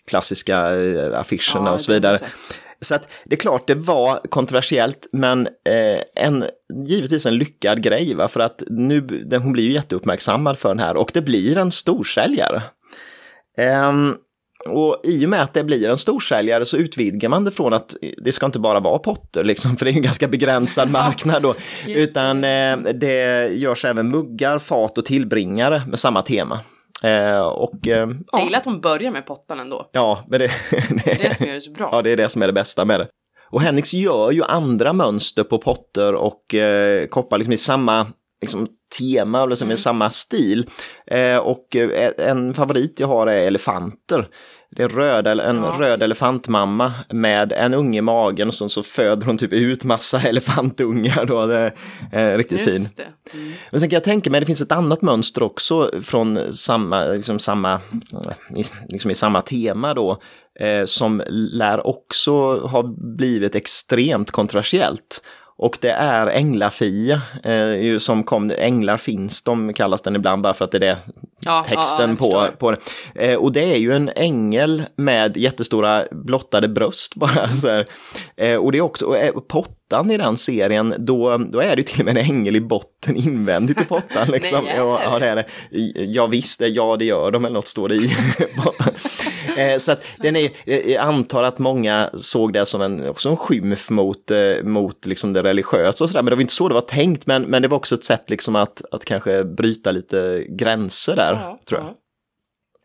[0.06, 2.18] klassiska eh, affischerna Ja, och så det vidare.
[2.18, 2.28] sett.
[2.82, 6.44] Så att det är klart, det var kontroversiellt, men eh, en,
[6.86, 8.28] givetvis en lyckad grej, va?
[8.28, 11.70] för att nu, den, hon blir ju jätteuppmärksammad för den här och det blir en
[11.70, 12.62] storsäljare.
[13.58, 14.14] Ehm,
[14.68, 17.96] och i och med att det blir en storsäljare så utvidgar man det från att
[18.24, 21.54] det ska inte bara vara potter, liksom, för det är en ganska begränsad marknad då,
[21.86, 26.60] utan eh, det görs även muggar, fat och tillbringare med samma tema.
[27.02, 29.90] Eh, och eh, Jag ja, gillar att hon börjar med pottan ändå.
[29.92, 30.50] ja, men det,
[31.04, 31.88] Det är det som gör det så bra.
[31.92, 33.08] Ja, det är det som är det bästa med det.
[33.50, 38.06] Och Henriks gör ju andra mönster på potter och eh, koppar liksom i samma
[38.40, 38.66] liksom,
[38.98, 39.74] tema, liksom Mm.
[39.74, 40.66] i samma stil.
[41.06, 44.28] Eh, och eh, en favorit jag har är elefanter.
[44.76, 48.82] Det är röd, en Ja, röd elefantmamma med en unge i magen och så, så
[48.82, 51.24] föder hon typ ut massa elefantungar.
[51.24, 51.46] Då.
[51.46, 51.72] Det
[52.12, 52.86] är riktigt fin.
[53.32, 53.52] Mm.
[53.70, 57.38] Men sen kan jag tänka mig, det finns ett annat mönster också från samma, liksom
[57.38, 57.80] samma,
[58.56, 60.18] i- liksom i samma tema då,
[60.60, 62.32] eh, som lär också
[62.66, 62.82] ha
[63.16, 65.24] blivit extremt kontroversiellt.
[65.62, 70.64] Och det är Änglafia, eh, som kom, Änglar finns de kallas den ibland bara för
[70.64, 70.98] att det är det
[71.44, 72.78] Ja, texten ja, på, på det.
[73.14, 77.48] Eh, och det är ju en ängel med jättestora blottade bröst bara.
[77.48, 77.84] Så.
[78.36, 79.34] Eh, och det är också, och, eh,
[79.92, 83.16] pottan i den serien, då, då är det till och med en ängel i botten
[83.16, 84.28] invändigt i pottan.
[84.32, 84.64] Liksom.
[84.64, 85.44] Nej, ja, ja, det är det.
[86.04, 88.10] Ja visst, det- ja det gör de, eller något står det i
[88.64, 88.94] pottan.
[89.56, 90.50] Eh, så att den är,
[90.90, 95.32] jag antar att många såg det som en, också en skymf mot, eh, mot liksom
[95.32, 97.68] det religiösa och sådär, men det var inte så det var tänkt, men, men det
[97.68, 101.88] var också ett sätt liksom att, att kanske bryta lite gränser där, Ja, tror jag
[101.90, 101.94] ja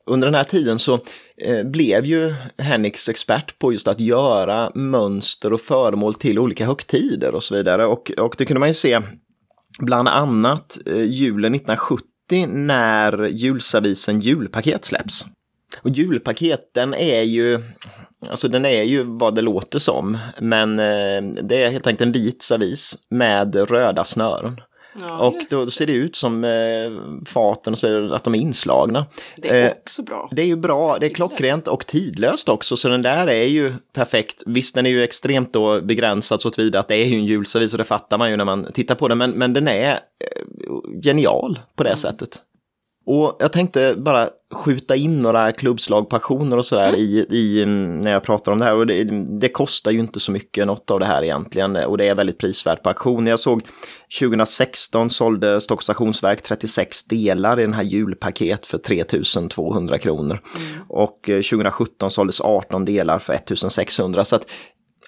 [0.07, 0.93] under den här tiden så
[1.41, 7.35] eh, blev ju Henriks expert på just att göra mönster och föremål till olika högtider
[7.35, 7.85] och så vidare.
[7.85, 9.01] Och, och det kunde man ju se
[9.79, 12.05] bland annat eh, julen 1970
[12.47, 15.25] när julservisen Julpaket släpps.
[15.81, 17.63] Och julpaketen är ju,
[18.29, 22.11] alltså den är ju vad det låter som, men eh, det är helt enkelt en
[22.11, 24.61] vit servis med röda snören.
[25.01, 28.35] Ja, och just då ser det ut som eh, faten och så vidare, att de
[28.35, 29.05] är inslagna.
[29.37, 30.29] Det är Eh, också bra.
[30.31, 33.73] det är ju bra, det är klockrent och tidlöst också, så den där är ju
[33.93, 34.43] perfekt.
[34.45, 37.73] Visst, den är ju extremt då begränsad så tillvida att det är ju en julservis
[37.73, 39.99] och det fattar man ju när man tittar på den, men, men den är eh,
[41.03, 42.41] genial på det sättet.
[43.09, 47.97] Och jag tänkte bara skjuta in några klubbslag på auktioner och sådär i, i, mm,
[47.97, 48.75] när jag pratar om det här.
[48.75, 49.03] Och det,
[49.39, 52.37] det kostar ju inte så mycket något av det här egentligen och det är väldigt
[52.37, 53.27] prisvärt på auktion.
[53.27, 53.61] Jag såg
[54.19, 60.39] 2016 sålde Stockholms stationsverk 36 delar i den här julpaket för 3200 kronor.
[60.89, 64.25] Och eh, 2017 såldes 18 delar för 1600.
[64.25, 64.45] Så att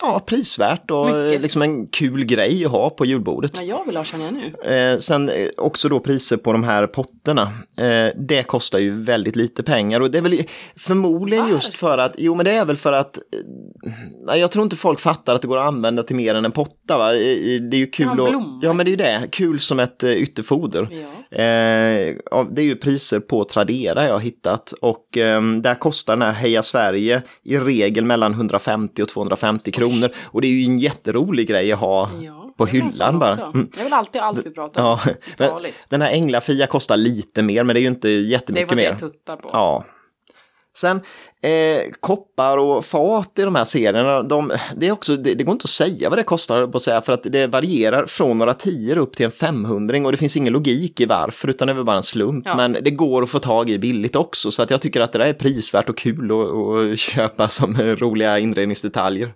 [0.02, 1.42] ja, prisvärt och Mycket.
[1.42, 3.58] liksom en kul grej att ha på julbordet.
[3.58, 4.74] Ja, jag vill ha känner jag nu.
[4.76, 7.52] Eh, sen eh, också då priser på de här potterna.
[7.78, 10.44] Eh, det kostar ju väldigt lite pengar och det är väl
[10.76, 13.18] förmodligen just för att, jo men det är väl för att,
[14.28, 16.52] eh, jag tror inte folk fattar att det går att använda till mer än en
[16.52, 17.12] potta va.
[17.12, 20.12] Det är ju kul Ja, ja men det är ju det, kul som ett eh,
[20.12, 20.88] ytterfoder.
[20.92, 21.19] Ja.
[21.32, 22.16] Eh,
[22.52, 26.32] det är ju priser på Tradera jag har hittat och ehm, där kostar den här
[26.32, 30.10] Heja Sverige i regel mellan 150 och 250 kronor.
[30.26, 33.34] Och det är ju en jätterolig grej att ha Ja, på jag hyllan bara.
[33.34, 33.68] Mm.
[33.78, 34.98] Jag vill alltid allt vi pratar om.
[35.38, 38.70] Ja, den här Änglafia kostar lite mer men det är ju inte Det är jättemycket
[38.70, 38.96] vad mer.
[38.96, 39.50] tuttar på.
[39.54, 39.86] Ja.
[40.80, 41.02] Sen
[41.42, 45.54] eh, koppar och fat i de här serierna, de, det, är också, det, det går
[45.54, 48.54] inte att säga vad det kostar på att säga för att det varierar från några
[48.54, 51.76] tior upp till en 500 och det finns ingen logik i varför utan det är
[51.76, 52.46] väl bara en slump.
[52.46, 52.56] Ja.
[52.56, 55.20] Men det går att få tag i billigt också så att jag tycker att det
[55.20, 59.32] där är prisvärt och kul att, att köpa som roliga inredningsdetaljer.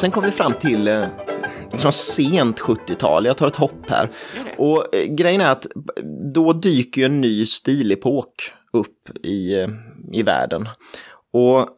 [0.00, 1.04] Sen kom vi fram till eh,
[1.72, 4.10] liksom sent 70-tal, jag tar ett hopp här.
[4.58, 5.66] Och eh, grejen är att
[6.34, 9.68] då dyker ju en ny stilepok upp i, eh,
[10.12, 10.68] i världen.
[11.32, 11.68] Och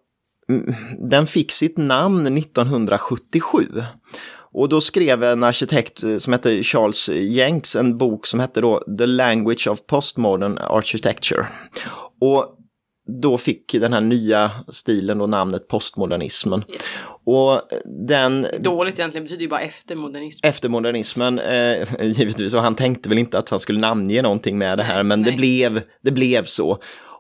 [0.48, 0.74] mm,
[1.10, 3.82] den fick sitt namn 1977.
[4.52, 8.84] Och då skrev en arkitekt eh, som hette Charles Jenks en bok som hette då
[8.98, 11.46] The Language of Postmodern Architecture.
[12.20, 12.58] Och
[13.08, 16.64] då fick den här nya stilen då namnet postmodernismen.
[16.68, 17.02] Yes.
[17.24, 17.60] Och
[18.08, 20.46] den Dåligt egentligen betyder ju bara eftermodernism.
[20.46, 24.82] eftermodernismen, eh, givetvis, och han tänkte väl inte att han skulle namnge någonting med det
[24.84, 26.78] här, men det blev, det blev så.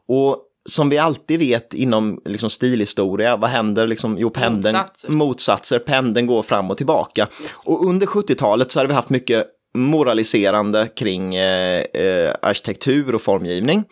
[0.08, 3.86] Och som vi alltid vet inom liksom, stilhistoria, vad händer?
[3.86, 5.10] Liksom, jo, pendeln, Motsatser.
[5.10, 7.28] motsatser, pendeln går fram och tillbaka.
[7.42, 7.62] Yes.
[7.66, 13.84] Och under 70-talet så hade vi haft mycket moraliserande kring eh, eh, arkitektur och formgivning.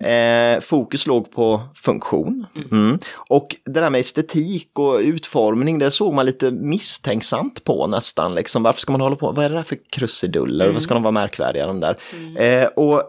[0.00, 2.46] Eh, fokus låg på funktion.
[2.72, 2.98] Mm.
[3.30, 8.34] Och det där med estetik och utformning, det såg man lite misstänksamt på nästan.
[8.34, 8.62] Liksom.
[8.62, 9.32] Varför ska man hålla på?
[9.32, 10.72] Vad är det där för krusiduller?
[10.72, 11.98] Vad ska de vara märkvärdiga de där?
[12.36, 13.02] Eh, och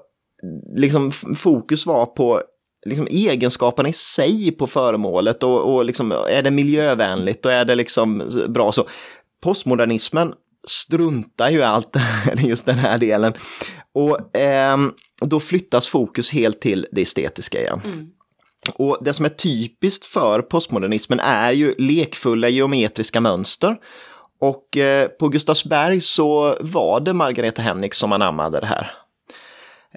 [0.75, 2.41] liksom fokus var på
[2.85, 7.75] liksom egenskaperna i sig på föremålet och, och liksom, är det miljövänligt och är det
[7.75, 8.87] liksom bra så.
[9.43, 10.33] Postmodernismen
[10.67, 11.95] struntar ju allt
[12.37, 13.33] just den här delen.
[13.97, 17.81] Och ehm, då flyttas fokus helt till det estetiska igen.
[18.73, 23.77] Och det som är typiskt för postmodernismen är ju lekfulla geometriska mönster.
[24.41, 28.91] Och eh, på Gustavsberg så var det Margareta Henrik som anammade det här.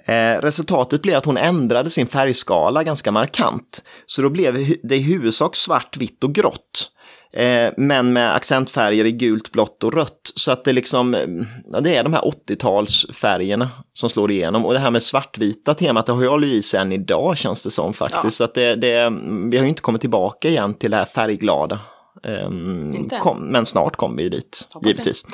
[0.05, 3.83] Eh, resultatet blev att hon ändrade sin färgskala ganska markant.
[4.05, 6.91] Så då blev det i huvudsak svart, vitt och grått.
[7.33, 10.31] Eh, men med accentfärger i gult, blått och rött.
[10.35, 11.27] Så att det liksom, eh,
[11.71, 14.65] ja, det är de här 80-talsfärgerna som slår igenom.
[14.65, 17.71] Och det här med svartvita temat, det har hållit i sig än idag känns det
[17.71, 18.23] som faktiskt.
[18.23, 18.29] Ja.
[18.29, 19.09] Så att det, det,
[19.51, 21.79] vi har ju inte kommit tillbaka igen till det här färgglada.
[22.23, 23.09] Än.
[23.19, 24.91] kom, men snart kommer vi dit, Hoppas jag.
[24.91, 25.25] givetvis.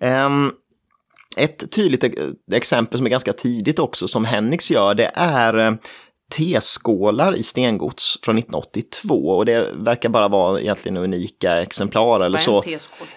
[0.00, 0.52] Ehm,
[1.36, 2.12] ett tydligt e-
[2.52, 5.72] exempel som är ganska tidigt också som Hennix gör det är eh,
[6.30, 12.62] teskålar i stengods från 1982 och det verkar bara vara egentligen unika exemplar eller så.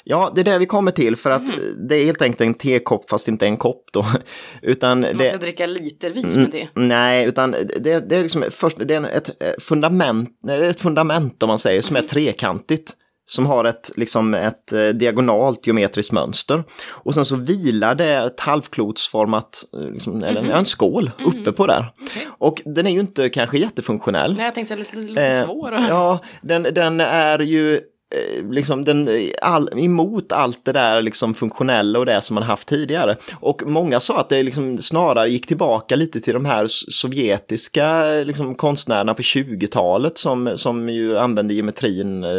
[0.03, 1.43] Ja, det är det vi kommer till för att
[1.89, 4.05] det är helt enkelt en tekopp fast inte en kopp då.
[4.61, 6.67] Utan Man det, ska dricka litervis med det.
[6.73, 11.47] Nej, utan det, det är liksom först, det är ett eh, fundament, ett fundament om
[11.47, 12.95] man säger, som är trekantigt.
[13.31, 16.63] Som har ett, liksom ett eh, diagonalt geometriskt mönster.
[16.87, 21.93] Och sen så vilar det ett halvklotsformat, eh, liksom, eller en skål uppe på där.
[22.01, 22.27] Okej.
[22.37, 24.35] Och den är ju inte kanske jättefunktionell.
[24.35, 25.71] Nej, jag tänkte lite, lite Eh, svår.
[25.89, 31.01] Ja, den, den är ju eh, Eh, liksom den, eh, all, emot allt det där
[31.01, 33.17] liksom funktionella och det som man haft tidigare.
[33.33, 38.25] Och många sa att det liksom snarare gick tillbaka lite till de här sovjetiska eh,
[38.25, 42.29] liksom, konstnärerna på 20-talet som, som ju använde geometrin eh,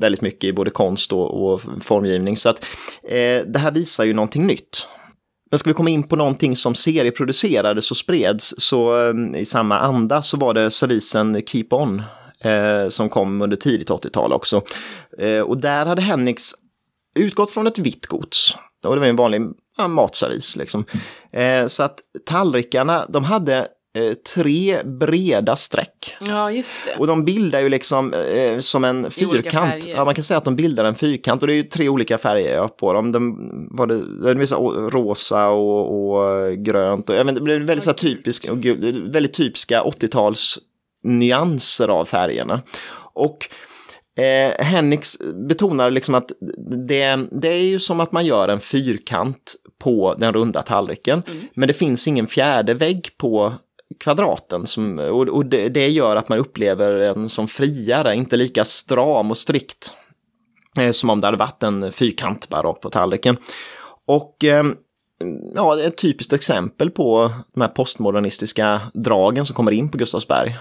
[0.00, 2.36] väldigt mycket i både konst och, och formgivning.
[2.36, 2.64] Så att
[3.08, 4.86] eh, det här visar ju någonting nytt.
[5.50, 9.78] Men ska vi komma in på någonting som serieproducerades och spreds så eh, i samma
[9.78, 12.02] anda så var det servisen Keep On
[12.40, 14.62] eh, som kom under tidigt 80-tal också.
[15.18, 16.52] Eh, och där hade Hennix
[17.18, 18.56] utgått från ett vitt gods.
[18.84, 19.42] Och det var en vanlig
[19.76, 20.84] ja, matservis liksom.
[21.32, 26.16] Eh, så att tallrikarna, de hade eh, tre breda streck.
[26.20, 26.96] Ja, just det.
[26.98, 29.86] Och de bildar ju liksom eh, som en fyrkant.
[29.86, 32.18] Ja, man kan säga att de bildar en fyrkant och det är ju tre olika
[32.18, 33.12] färger på dem.
[33.12, 37.10] De, var det, det är så rosa och, och grönt.
[37.10, 38.64] Och, jag vet, det blev väldigt så här typiska, och
[39.14, 40.58] väldigt typiska 80-tals
[41.06, 42.62] nyanser av färgerna.
[43.14, 43.48] Och
[44.18, 46.32] Eh, Henniks betonar liksom att
[46.88, 51.22] det, det är ju som att man gör en fyrkant på den runda tallriken.
[51.26, 51.44] Mm.
[51.54, 53.54] Men det finns ingen fjärde vägg på
[54.00, 54.66] kvadraten.
[54.66, 59.30] Som, och, och det, det, gör att man upplever en som friare, inte lika stram
[59.30, 59.94] och strikt.
[60.78, 63.36] Eh, som om det hade varit en fyrkant bara rakt på tallriken.
[64.06, 64.64] Och eh,
[65.54, 70.56] ja, ett typiskt exempel på de här postmodernistiska dragen som kommer in på Gustavsberg.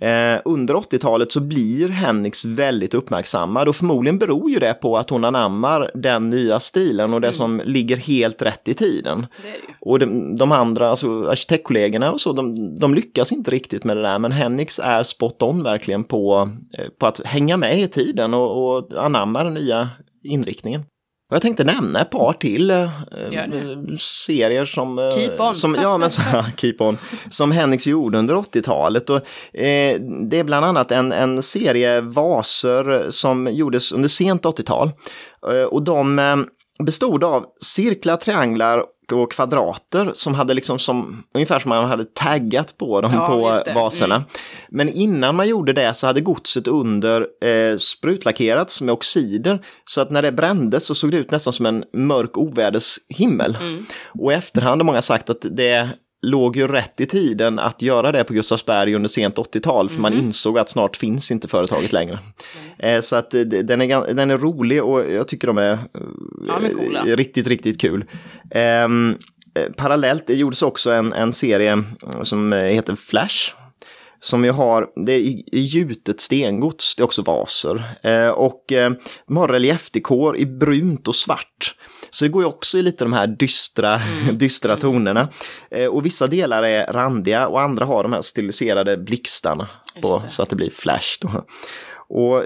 [0.00, 5.10] Eh, under 80-talet så blir Henniks väldigt uppmärksammad och förmodligen beror ju det på att
[5.10, 7.34] hon anammar den nya stilen och det mm.
[7.34, 9.20] som ligger helt rätt i tiden.
[9.20, 13.84] Det det och de, de, andra, alltså arkitektkollegorna och så, de, de, lyckas inte riktigt
[13.84, 17.80] med det där men Henniks är spot on verkligen på, eh, på att hänga med
[17.80, 19.88] i tiden och, och anamma den nya
[20.22, 20.84] inriktningen.
[21.30, 22.90] Och jag tänkte nämna ett par till eh,
[23.98, 24.98] serier som...
[24.98, 25.54] Eh, keep on!
[25.54, 26.22] Som, ja, men så,
[26.56, 26.98] keep on.
[27.30, 29.10] Som Henriks gjorde under 80-talet.
[29.10, 29.16] Och,
[29.60, 34.90] eh, det är bland annat en, en serie vaser som gjordes under sent 80-tal.
[35.52, 36.36] Eh, och de eh,
[36.84, 42.78] bestod av cirklar, trianglar och kvadrater som hade liksom som, ungefär som man hade taggat
[42.78, 44.14] på dem ja, på vaserna.
[44.14, 44.28] Mm.
[44.68, 50.10] Men innan man gjorde det så hade godset under eh, sprutlackerats med oxider så att
[50.10, 53.56] när det brändes så såg det ut nästan som en mörk ovädershimmel.
[53.60, 53.86] Mm.
[54.20, 55.90] Och i efterhand har många sagt att det
[56.22, 60.02] låg ju rätt i tiden att göra det på Gustavsberg under sent 80-tal för mm.
[60.02, 62.18] man insåg att snart finns inte företaget längre.
[62.78, 63.02] Mm.
[63.02, 65.78] Så att den är, den är rolig och jag tycker de är,
[66.48, 66.60] ja,
[67.06, 68.04] är riktigt, riktigt kul.
[68.84, 69.18] Um,
[69.76, 71.84] parallellt det gjordes också en, en serie
[72.22, 73.52] som heter Flash
[74.20, 77.82] som ju har, det är gjutet stengods, det är också vaser.
[78.02, 78.92] Eh, och eh,
[79.26, 81.74] de har reliefdekor i brunt och svart.
[82.10, 84.38] Så det går ju också i lite de här dystra, mm.
[84.38, 85.28] dystra tonerna.
[85.70, 89.68] Eh, och vissa delar är randiga och andra har de här stiliserade blixtarna
[90.02, 91.18] på, så att det blir flash.
[91.20, 91.44] Då.
[92.12, 92.44] Och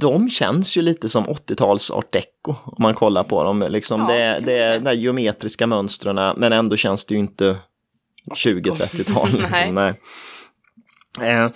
[0.00, 3.66] de känns ju lite som 80-tals art deco om man kollar på dem.
[3.68, 7.56] Liksom ja, det, det är de geometriska mönstren men ändå känns det ju inte
[8.30, 9.28] 20-30-tal.
[9.32, 9.74] Liksom.
[9.74, 9.94] nej.
[11.30, 11.50] Eh,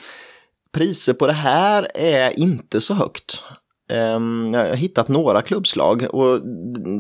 [0.73, 3.42] priser på det här är inte så högt.
[3.88, 6.40] Um, jag har hittat några klubbslag och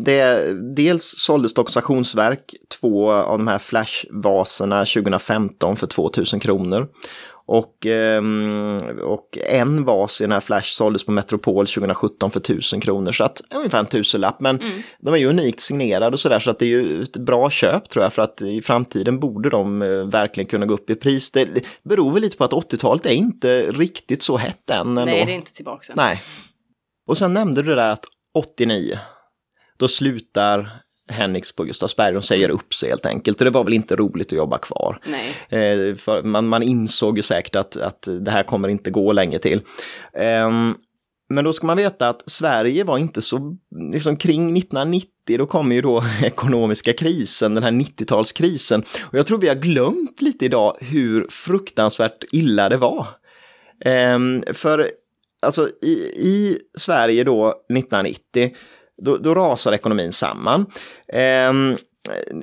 [0.04, 6.88] det, dels sålde Stockholms auktionsverk två av de här flashvaserna 2015 för 2000 kronor.
[7.48, 12.80] Och, ehm, och en vas i den här Flash såldes på Metropol 2017 för 1000
[12.80, 14.40] kronor, så att ungefär en tusenlapp.
[14.40, 14.82] Men mm.
[15.00, 17.88] de är ju unikt signerade och sådär, så att det är ju ett bra köp
[17.88, 21.32] tror jag, för att i framtiden borde de eh, verkligen kunna gå upp i pris.
[21.32, 21.48] Det
[21.82, 24.88] beror väl lite på att 80-talet är inte riktigt så hett än.
[24.88, 25.04] Ändå.
[25.04, 25.92] Nej, det är inte tillbaka.
[25.96, 26.22] Nej.
[27.06, 28.98] Och sen nämnde du det där att 89,
[29.76, 33.40] då slutar Henniks på Gustavsberg, de säger upp sig helt enkelt.
[33.40, 34.98] Och det var väl inte roligt att jobba kvar.
[35.48, 39.38] Eh, för man, man insåg ju säkert att, att det här kommer inte gå länge
[39.38, 39.60] till.
[40.12, 40.50] Eh,
[41.28, 43.56] men då ska man veta att Sverige var inte så,
[43.92, 48.84] liksom kring 1990 då kom ju då ekonomiska krisen, den här 90-talskrisen.
[49.00, 53.06] Och jag tror vi har glömt lite idag hur fruktansvärt illa det var.
[53.84, 54.18] Eh,
[54.52, 54.90] för
[55.42, 58.56] alltså i, i Sverige då 1990
[59.02, 60.66] då, då rasar ekonomin samman.
[61.12, 61.52] Eh,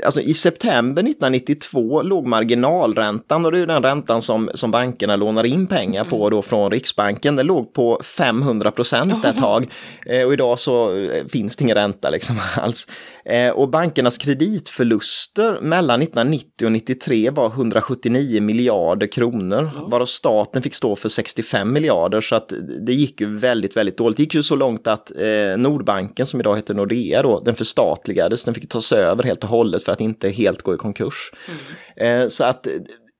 [0.04, 5.44] alltså i september 1992 låg marginalräntan, och det är den räntan som, som bankerna lånar
[5.44, 9.68] in pengar på då från Riksbanken, den låg på 500 procent ett tag.
[10.06, 12.88] Eh, och idag så eh, finns det ingen ränta liksom alls.
[13.26, 19.88] Eh, och bankernas kreditförluster mellan 1990 och 1993 var 179 miljarder kronor, ja.
[19.88, 22.54] varav staten fick stå för 65 miljarder, så att
[22.86, 24.18] det gick ju väldigt, väldigt dåligt.
[24.18, 28.44] Det gick ju så långt att eh, Nordbanken, som idag heter Nordea, då, den förstatligades,
[28.44, 31.32] den fick tas över helt och hållet för att inte helt gå i konkurs.
[31.98, 32.22] Mm.
[32.22, 32.68] Eh, så att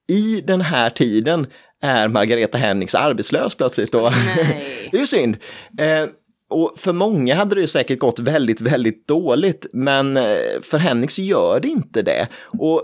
[0.10, 1.48] i den här tiden
[1.82, 4.10] är Margareta Hennings arbetslös plötsligt då.
[4.92, 5.38] det är ju synd.
[5.80, 6.10] Eh,
[6.50, 11.22] och för många hade det säkert gått väldigt, väldigt dåligt, men eh, för Henrik så
[11.22, 12.28] gör det inte det.
[12.60, 12.82] Och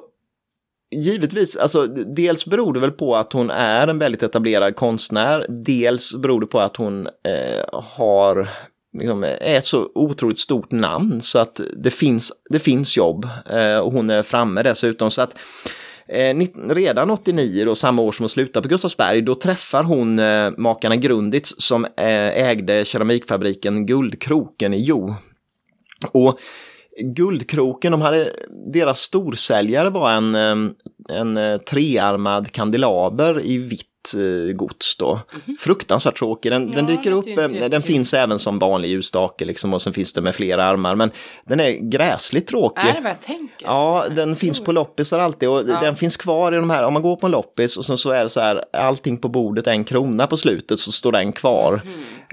[0.95, 6.13] givetvis, alltså dels beror det väl på att hon är en väldigt etablerad konstnär, dels
[6.13, 8.49] beror det på att hon eh, har
[8.97, 13.77] liksom, är ett så otroligt stort namn så att det finns, det finns jobb eh,
[13.77, 15.11] och hon är framme dessutom.
[15.11, 15.35] Så att
[16.11, 16.35] Eh,
[16.69, 20.95] redan 89, då, samma år som hon slutar på Gustavsberg, då träffar hon eh, makarna
[20.95, 25.15] Grunditz som eh, ägde keramikfabriken Guldkroken i Jo.
[26.11, 26.39] Och
[27.01, 28.33] Guldkroken, de hade,
[28.73, 30.71] deras storsäljare var en, eh,
[31.09, 33.85] en eh, trearmad kandelaber i vitt
[34.17, 35.19] eh, gods då.
[35.59, 36.51] Fruktansvärt tråkig.
[36.51, 37.81] Den, den Ja, dyker det upp, är inte eh, den jättekul.
[37.81, 40.95] finns även som vanlig ljusstake liksom och sen finns det med flera armar.
[40.95, 41.11] Men
[41.45, 42.89] den är gräsligt tråkig.
[42.89, 43.65] Är det vad jag tänker?
[43.67, 47.01] Ja, den finns på loppisar alltid och den finns kvar i de här, om man
[47.01, 49.83] går på en loppis och sen så är det så här, allting på bordet en
[49.83, 51.81] krona på slutet så står den kvar.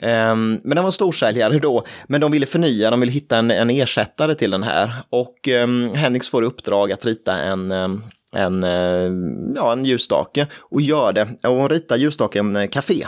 [0.02, 3.70] Ehm, men den var storsäljare då, men de ville förnya, de ville hitta en, en
[3.70, 4.92] ersättare till den här.
[5.10, 9.12] Och um, Henriks får i uppdrag att rita en, ehm, en, eh,
[9.54, 11.28] ja, en ljusstake och gör det.
[11.42, 13.06] Och hon ritar ljusstaken eh, Café.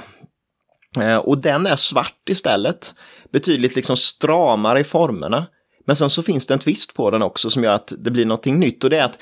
[1.01, 2.95] Eh, och den är svart istället.
[3.33, 5.47] Betydligt liksom stramare i formerna.
[5.87, 8.27] Men sen så finns det en twist på den också som gör att det blir
[8.27, 8.85] någonting nytt.
[8.85, 9.19] Och det är att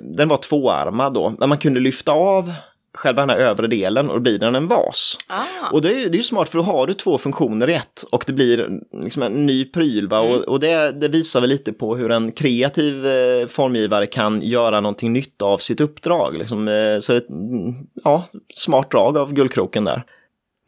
[0.00, 1.34] den var tvåarmad då.
[1.38, 2.52] Men man kunde lyfta av
[2.94, 5.18] själva den här övre delen och då blir den en vas.
[5.26, 5.70] Ah.
[5.72, 8.04] Och det är, det är ju smart för då har du två funktioner i ett
[8.10, 10.08] och det blir liksom en ny pryl.
[10.08, 10.20] Va?
[10.20, 14.80] Och, och det, det visar väl lite på hur en kreativ eh, formgivare kan göra
[14.80, 16.38] någonting nytt av sitt uppdrag.
[16.38, 17.74] Liksom, eh, så ett mm,
[18.04, 20.04] ja, smart drag av Guldkroken där.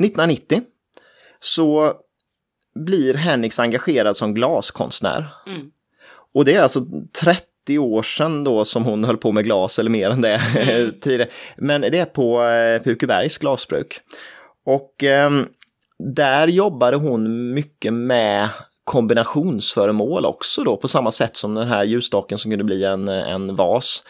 [0.04, 0.62] 1990
[1.40, 1.94] så
[2.74, 5.26] blir Henriks engagerad som glaskonstnär.
[5.46, 5.70] Mm.
[6.34, 6.80] Och det är alltså
[7.70, 10.40] 30 år sedan då som hon höll på med glas eller mer än det
[11.00, 11.30] tidigare.
[11.56, 14.00] Men det är på eh, Pukebergs glasbruk.
[14.66, 15.46] Och ehm,
[16.14, 18.48] där jobbade hon mycket med
[18.84, 23.56] kombinationsföremål också då på samma sätt som den här ljusstaken som kunde bli en, en
[23.56, 24.04] vas.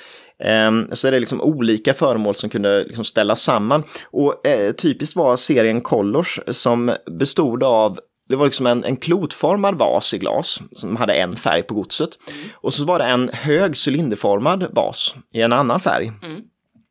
[0.44, 3.83] Ehm, Så är det liksom olika föremål som kunde liksom ställas samman.
[4.11, 7.99] Och eh, typiskt var serien Colors som bestod av
[8.31, 12.11] det var liksom en, en klotformad vas i glas som hade en färg på godset.
[12.55, 16.12] Och så var det en hög cylinderformad vas i en annan färg.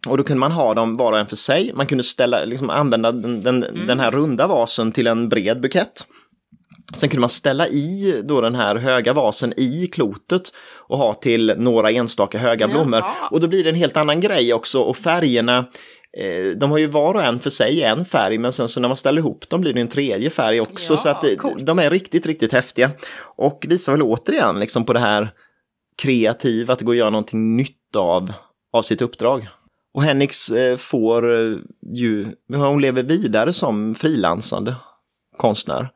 [0.07, 1.71] Och då kunde man ha dem var och en för sig.
[1.73, 6.05] Man kunde ställa, liksom använda den, den, den här runda vasen till en bred bukett.
[6.93, 10.41] Sen kunde man ställa i då den här höga vasen i klotet
[10.87, 12.99] och ha till några enstaka höga blommor.
[12.99, 13.27] Jaha.
[13.31, 15.65] Och då blir det en helt annan grej också och färgerna
[16.55, 18.97] de har ju var och en för sig en färg men sen så när man
[18.97, 20.93] ställer ihop dem blir det en tredje färg också.
[20.93, 21.65] Ja, så att det- coolt.
[21.65, 22.91] de är riktigt, riktigt häftiga.
[23.21, 25.29] Och visar väl återigen liksom på det här
[26.01, 28.33] kreativa, att det går att göra någonting nytt av,
[28.73, 29.47] av sitt uppdrag.
[29.93, 31.57] Och Henriks eh, får eh,
[31.93, 34.75] ju, hon lever vidare som frilansande
[35.37, 35.89] konstnär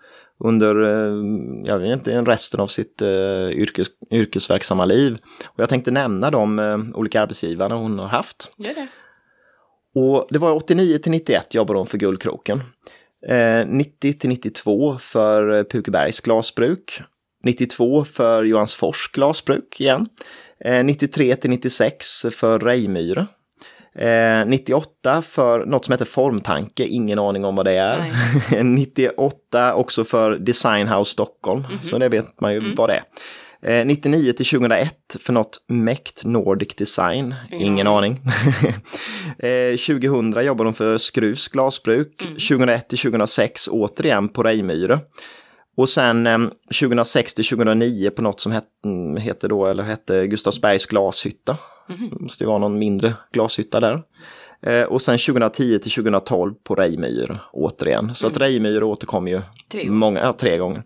[0.43, 1.23] under, eh,
[1.63, 5.17] jag vet inte, resten av sitt eh, yrkes, yrkesverksamma liv.
[5.45, 8.51] Och jag tänkte nämna de eh, olika arbetsgivarna hon har haft.
[8.57, 8.87] Gör det.
[9.95, 12.61] Och det var 89 till 91 jobbade hon för Guldkroken.
[13.27, 17.01] Eh, 90 till 92 för eh, Pukebergs glasbruk.
[17.43, 20.07] 92 för Johansfors glasbruk igen.
[20.59, 23.27] Eh, 93 till 96 för Rejmyre.
[23.95, 28.13] Eh, 98 för något som heter Formtanke, ingen aning om vad det är.
[28.63, 33.03] 98 också för Design House Stockholm, så det vet man ju vad det är.
[33.63, 38.21] Eh, 99 till 2001 för något Mect Nordic Design, ingen aning.
[39.39, 44.99] eh, 2000 jobbar de för Skruvs glasbruk, 2001 till 2006 återigen på Rejmyre.
[45.77, 46.39] Och sen eh,
[46.79, 51.57] 2006 till 2009 på något som het, mm, heter då, eller hette Gustavsbergs glashytta.
[51.87, 54.03] Det måste ju vara någon mindre glashytta där.
[54.61, 58.15] Eh, och sen 2010 till 2012 på Rejmyr återigen.
[58.15, 60.83] Så att Rejmyr återkommer ju Tre många, ja, tre gånger.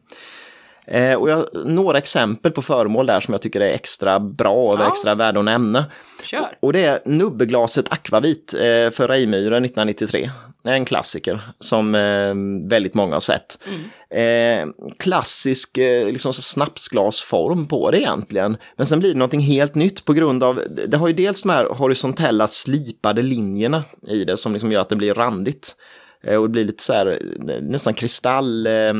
[0.88, 4.80] Eh, och jag, några exempel på föremål där som jag tycker är extra bra och
[4.80, 4.88] Ja.
[4.88, 5.86] extra värda att nämna.
[6.24, 6.48] Kör.
[6.60, 10.30] Och det är nubbeglaset Aquavit eh, för Rejmyren 1993.
[10.64, 12.34] Det är en klassiker som eh,
[12.70, 13.58] väldigt många har sett.
[14.10, 14.68] Eh,
[15.00, 18.58] klassisk eh, liksom snapsglasform på det egentligen.
[18.78, 21.50] Men sen blir det någonting helt nytt på grund av, det har ju dels de
[21.50, 25.76] här horisontella slipade linjerna i det som liksom gör att det blir randigt.
[26.24, 27.08] Eh, Och det blir lite så här,
[27.50, 28.94] eh, nästan kristall, eh,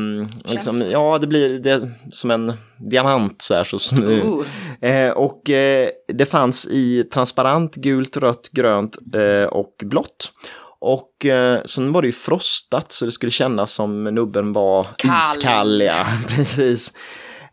[0.44, 3.64] liksom, ja det blir det, som en diamant så här.
[3.64, 4.46] Så, Ooh.
[4.80, 10.32] Eh, och eh, det fanns i transparent, gult, rött, grönt eh, och blått.
[10.80, 15.10] Och eh, sen var det ju frostat så det skulle kännas som nubben var Kall.
[15.36, 15.80] iskall.
[15.82, 16.92] Ja, precis.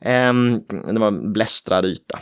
[0.02, 0.60] Ehm,
[0.94, 2.20] det var en blästrad yta.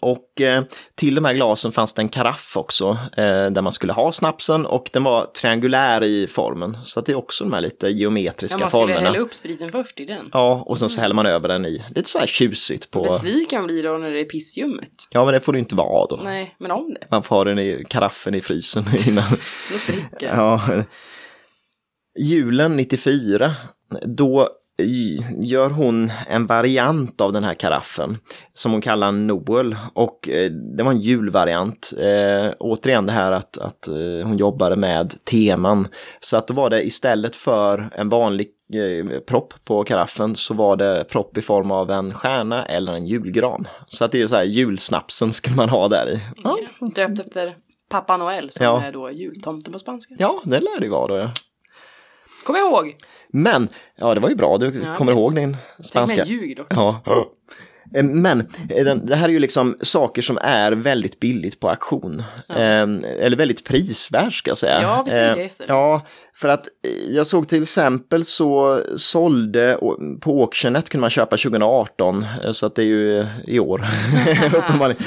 [0.00, 0.64] Och eh,
[0.94, 4.66] till de här glasen fanns det en karaff också eh, där man skulle ha snapsen
[4.66, 6.78] och den var triangulär i formen.
[6.84, 9.00] Så att det är också de här lite Ja, geometriska man skulle formerna.
[9.00, 10.30] hälla upp spriten först i den.
[10.32, 11.82] Ja, och sen så häller man över den i.
[11.94, 13.02] Lite så här tjusigt på...
[13.02, 14.90] Besviken blir då när det är pissljummet.
[15.10, 16.20] Ja, men det får det inte vara då.
[16.24, 17.06] Nej, men om det.
[17.10, 19.30] Man får ha den i karaffen i frysen innan.
[19.72, 20.60] Då spricker ja.
[22.18, 23.54] Julen 94,
[24.06, 24.48] då
[25.40, 28.18] gör hon en variant av den här karaffen
[28.54, 31.92] som hon kallar Noel och eh, det var en julvariant.
[31.98, 35.88] Eh, återigen det här att, att eh, hon jobbade med teman.
[36.20, 40.76] Så att då var det istället för en vanlig eh, propp på karaffen så var
[40.76, 43.68] det propp i form av en stjärna eller en julgran.
[43.86, 46.20] Så att det är så här julsnapsen ska man ha där i.
[46.44, 46.58] Ja.
[46.80, 47.54] Döpt efter
[47.90, 48.82] Pappa Noel som ja.
[48.82, 50.14] är då jultomten på spanska.
[50.18, 51.16] Ja, det lär det vara då.
[51.18, 51.32] Ja.
[52.44, 52.96] Kom ihåg!
[53.34, 56.16] Men, ja det var ju bra, du ja, kommer ihåg din spanska.
[56.16, 56.66] Tänk ljug dock.
[56.70, 57.00] Ja.
[57.94, 62.22] Eh, men eh, det här är ju liksom saker som är väldigt billigt på auktion.
[62.46, 62.54] Ja.
[62.56, 64.82] Eller väldigt prisvärt ska jag säga.
[64.82, 65.68] Ja, vi säger det istället.
[65.68, 66.02] Ja,
[66.34, 66.68] för att
[67.08, 69.78] jag såg till exempel så sålde
[70.20, 73.78] på Auctionet kunde man köpa 2018, så att det är ju i år.
[74.56, 75.02] uppenbarligen.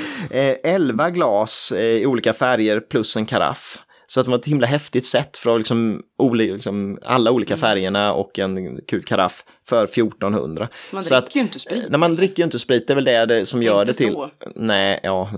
[0.64, 3.85] 11 glas i olika färger plus en karaff.
[4.08, 6.02] Så att det var ett himla häftigt sätt för liksom,
[6.34, 7.62] liksom, alla olika mm.
[7.62, 10.68] färgerna och en kul karaff för 1400.
[10.92, 11.86] Man dricker att, ju inte sprit.
[11.90, 14.14] Nej, man dricker ju inte sprit, det är väl det, det som gör det till.
[14.14, 14.30] Så.
[14.56, 15.30] Nej, ja.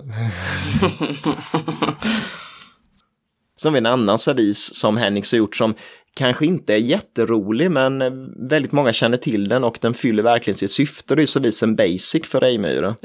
[3.59, 5.75] Sen har vi en annan servis som Hennigs har gjort som
[6.13, 7.99] kanske inte är jätterolig men
[8.49, 11.15] väldigt många känner till den och den fyller verkligen sitt syfte.
[11.15, 12.95] Det är servisen Basic för Reimyre.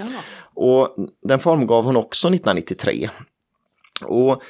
[0.54, 3.10] Och den formgav hon också 1993.
[4.04, 4.42] Och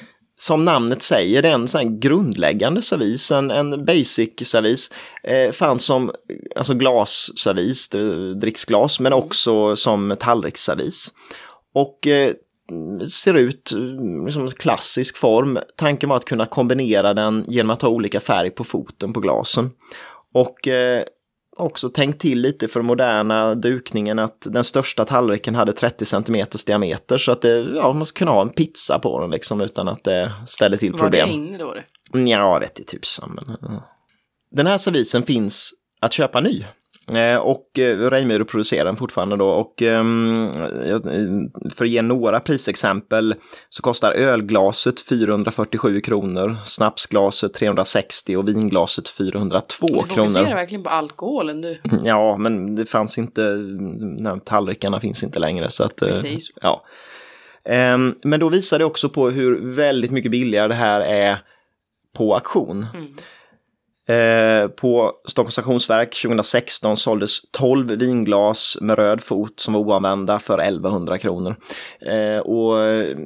[0.42, 4.90] som namnet säger, en sån grundläggande servis, en, en basic servis.
[5.22, 6.12] Eh, fanns som
[6.56, 7.88] alltså glasservis,
[8.40, 11.12] dricksglas, men också som tallriksservis.
[11.74, 12.34] Och eh,
[13.10, 13.72] ser ut
[14.30, 15.58] som klassisk form.
[15.76, 19.70] Tanken var att kunna kombinera den genom att ha olika färg på foten på glasen.
[20.34, 21.04] Och eh,
[21.56, 27.18] också tänkt till lite för moderna dukningen att den största tallriken hade 30 cm diameter
[27.18, 30.04] så att det, ja, man ska kunna ha en pizza på den liksom utan att
[30.04, 31.10] det ställer till problem.
[31.10, 31.74] Var det inne då?
[31.74, 31.84] Det?
[32.12, 33.32] Ja, jag vet inte tusan.
[33.34, 33.80] Men.
[34.50, 36.64] Den här servisen finns att köpa ny.
[37.16, 40.52] Eh, och eh, Reimyr producerar den fortfarande då och ehm,
[41.74, 43.34] för att ge några prisexempel
[43.68, 50.02] så kostar ölglaset 447 kronor, snapsglaset 360 och vinglaset 402 kronor.
[50.02, 51.78] Du fokuserar verkligen på alkoholen du.
[52.04, 53.42] Ja, men det fanns inte,
[54.00, 56.02] nej, tallrikarna finns inte längre så att...
[56.02, 56.48] Eh, Precis.
[56.62, 56.84] Ja.
[57.64, 61.38] Ehm, men då visar det också på hur väldigt mycket billigare det här är
[62.16, 62.86] på auktion.
[62.94, 63.06] Mm.
[64.08, 70.58] Eh, på Stockholms Stationsverk 2016 såldes 12 vinglas med röd fot som var oanvända för
[70.58, 71.56] 1100 kronor.
[72.00, 72.76] Eh, och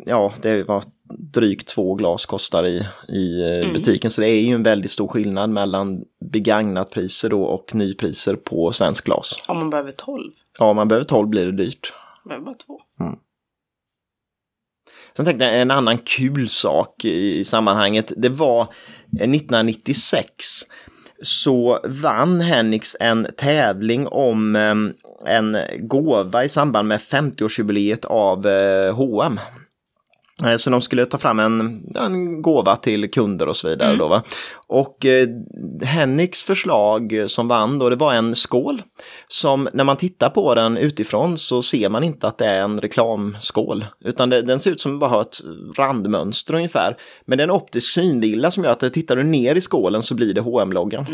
[0.06, 0.84] ja, det var
[1.18, 3.72] drygt två glas kostar i, i eh, mm.
[3.72, 4.10] butiken.
[4.10, 8.72] Så det är ju en väldigt stor skillnad mellan begagnat priser då och nypriser på
[8.72, 9.38] svensk glas.
[9.48, 10.32] Om man behöver 12?
[10.58, 11.92] Ja, om man behöver 12 blir det dyrt.
[12.24, 12.80] Behöver bara två.
[13.00, 13.16] Mm.
[15.16, 18.12] Sen tänkte jag en annan kul sak i, sammanhanget.
[18.16, 18.62] Det var
[19.20, 20.26] 1996
[21.22, 24.56] så vann Hennix en tävling om
[25.26, 28.46] en gåva i samband med 50-årsjubileet av
[28.92, 29.40] H&M.
[30.44, 33.88] Eh, så de skulle ta fram en, en gåva till kunder och så vidare.
[33.88, 33.98] Mm.
[33.98, 34.22] Då, va?
[34.68, 35.28] Och eh,
[35.82, 38.82] Henniks förslag som vann då, det var en skål.
[39.28, 42.80] Som när man tittar på den utifrån så ser man inte att det är en
[42.80, 43.84] reklamskål.
[44.04, 45.40] Utan det, den ser ut som bara ett
[45.78, 46.96] randmönster ungefär.
[47.24, 50.14] Men det är en optisk synvilla som gör att tittar du ner i skålen så
[50.14, 51.06] blir det hm loggan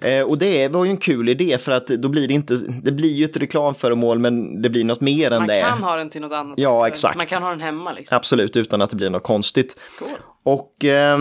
[0.00, 2.92] Eh, och det var ju en kul idé för att då blir det inte, det
[2.92, 5.62] blir ju ett reklamföremål men det blir något mer än man det.
[5.62, 6.58] Man kan ha den till något annat.
[6.58, 7.16] Ja, exakt.
[7.16, 8.16] Man kan ha den hemma liksom.
[8.16, 9.76] Absolut, utan att det blir något konstigt.
[9.98, 10.08] Cool.
[10.46, 11.18] Och eh,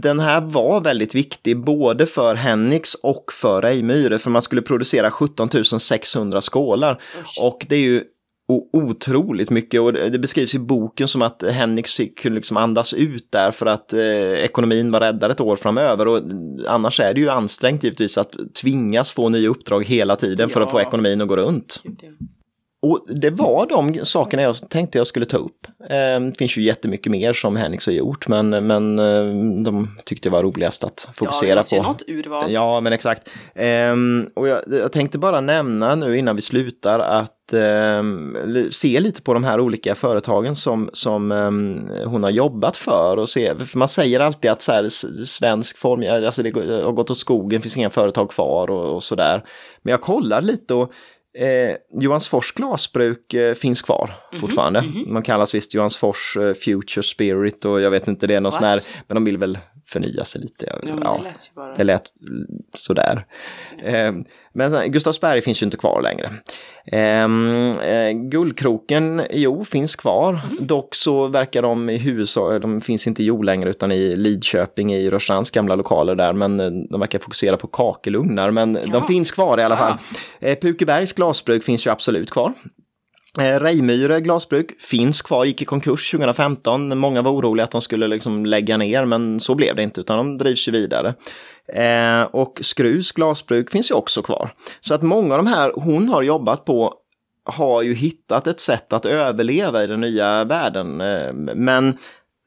[0.00, 5.10] den här var väldigt viktig både för Hennix och för Reimyre för man skulle producera
[5.10, 5.48] 17
[5.80, 7.02] 600 skålar.
[7.20, 7.38] Usch.
[7.40, 8.04] Och det är ju
[8.72, 13.50] otroligt mycket och det beskrivs i boken som att Hennix fick liksom andas ut där
[13.50, 16.20] för att eh, ekonomin var räddad ett år framöver och
[16.66, 20.54] annars är det ju ansträngt givetvis att tvingas få nya uppdrag hela tiden ja.
[20.54, 21.82] för att få ekonomin att gå runt.
[22.82, 25.66] Och det var de sakerna jag tänkte jag skulle ta upp.
[25.90, 30.28] Eh, det finns ju jättemycket mer som Henrik har gjort, men, men eh, de tyckte
[30.28, 31.88] det var roligast att fokusera ja, på.
[31.88, 32.52] Något urval.
[32.52, 33.28] Ja, men exakt.
[33.54, 33.92] Eh,
[34.34, 37.34] och jag, jag, tänkte bara nämna nu innan vi slutar att
[38.70, 41.30] se lite på de här olika företagen som, som
[42.06, 44.88] hon har jobbat för och se, för man säger alltid att så här,
[45.24, 46.54] svensk form, alltså det
[46.84, 49.44] har gått åt skogen, finns inga företag kvar och, och sådär.
[49.82, 50.92] Men jag kollar lite och
[51.38, 54.78] Eh, Johansfors glasbruk eh, finns kvar mm -hmm, fortfarande.
[54.78, 55.08] Mm -hmm.
[55.08, 58.64] Man kallas visst Johansfors eh, Future Spirit och jag vet inte, det är någon sån
[58.64, 59.58] här, men de vill väl
[59.88, 60.66] förnya sig lite.
[60.82, 61.74] Ja, men det lät ju bara...
[61.74, 62.02] Det lät
[62.76, 63.26] sådär.
[63.82, 64.12] Eh,
[64.52, 66.30] men Gustavsberg finns ju inte kvar längre.
[66.92, 70.40] Ehm, eh, Guldkroken, jo, finns kvar.
[70.50, 70.66] Mm.
[70.66, 74.94] Dock så verkar de i huvudsak, de finns inte i Jo längre utan i Lidköping
[74.94, 76.32] i Rörstrands gamla lokaler där.
[76.32, 78.92] Men eh, de verkar fokusera på kakelugnar, men ja.
[78.92, 79.96] de finns kvar i alla fall.
[80.40, 80.48] Ja.
[80.48, 82.52] Eh, Pukebergs glasbruk finns ju absolut kvar.
[83.40, 86.98] Eh, Rejmyre glasbruk finns kvar, gick i konkurs 2015.
[86.98, 90.16] Många var oroliga att de skulle liksom lägga ner, men så blev det inte, utan
[90.16, 91.14] de drivs ju vidare.
[91.72, 94.50] Eh, och Skrus glasbruk finns ju också kvar.
[94.80, 96.94] Så att många av de här hon har jobbat på
[97.44, 101.00] har ju hittat ett sätt att överleva i den nya världen.
[101.00, 101.98] Eh, men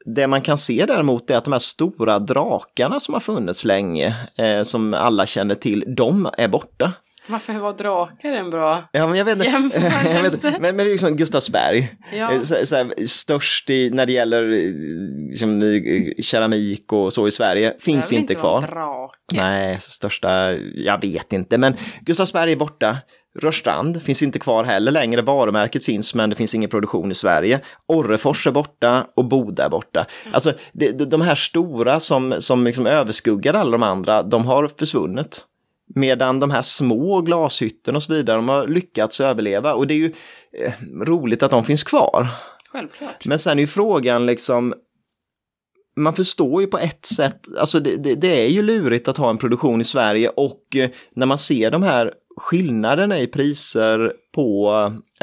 [0.04, 4.16] det man kan se däremot är att de här stora drakarna som har funnits länge,
[4.36, 6.92] eh, som alla känner till, de är borta.
[7.32, 9.44] Varför var drakar en bra ja, men jag vet,
[10.14, 12.32] jag vet, men, men liksom Gustavsberg, ja.
[12.32, 14.48] Eh, så, så här, störst i, när det gäller
[15.30, 15.60] liksom,
[16.22, 18.60] keramik och så i Sverige, finns inte, inte kvar.
[18.60, 19.18] Drake.
[19.32, 22.96] Nej, största, jag vet inte, men Gustavsberg är borta.
[23.40, 25.22] Rörstrand finns inte kvar heller längre.
[25.22, 27.60] Varumärket finns men det finns ingen produktion i Sverige.
[27.88, 30.06] Orrefors är borta och Boda är borta.
[30.22, 30.34] Mm.
[30.34, 35.46] Alltså det, de här stora som, som liksom överskuggar alla de andra, de har försvunnit.
[35.94, 39.98] Medan de här små glashytterna och så vidare, de har lyckats överleva och det är
[39.98, 40.12] ju
[40.58, 42.28] eh, roligt att de finns kvar.
[42.72, 43.26] Självklart.
[43.26, 44.74] Men sen är ju frågan liksom,
[45.96, 49.30] man förstår ju på ett sätt, alltså det, det, det, är ju lurigt att ha
[49.30, 54.72] en produktion i Sverige och eh, när man ser de här skillnaderna i priser på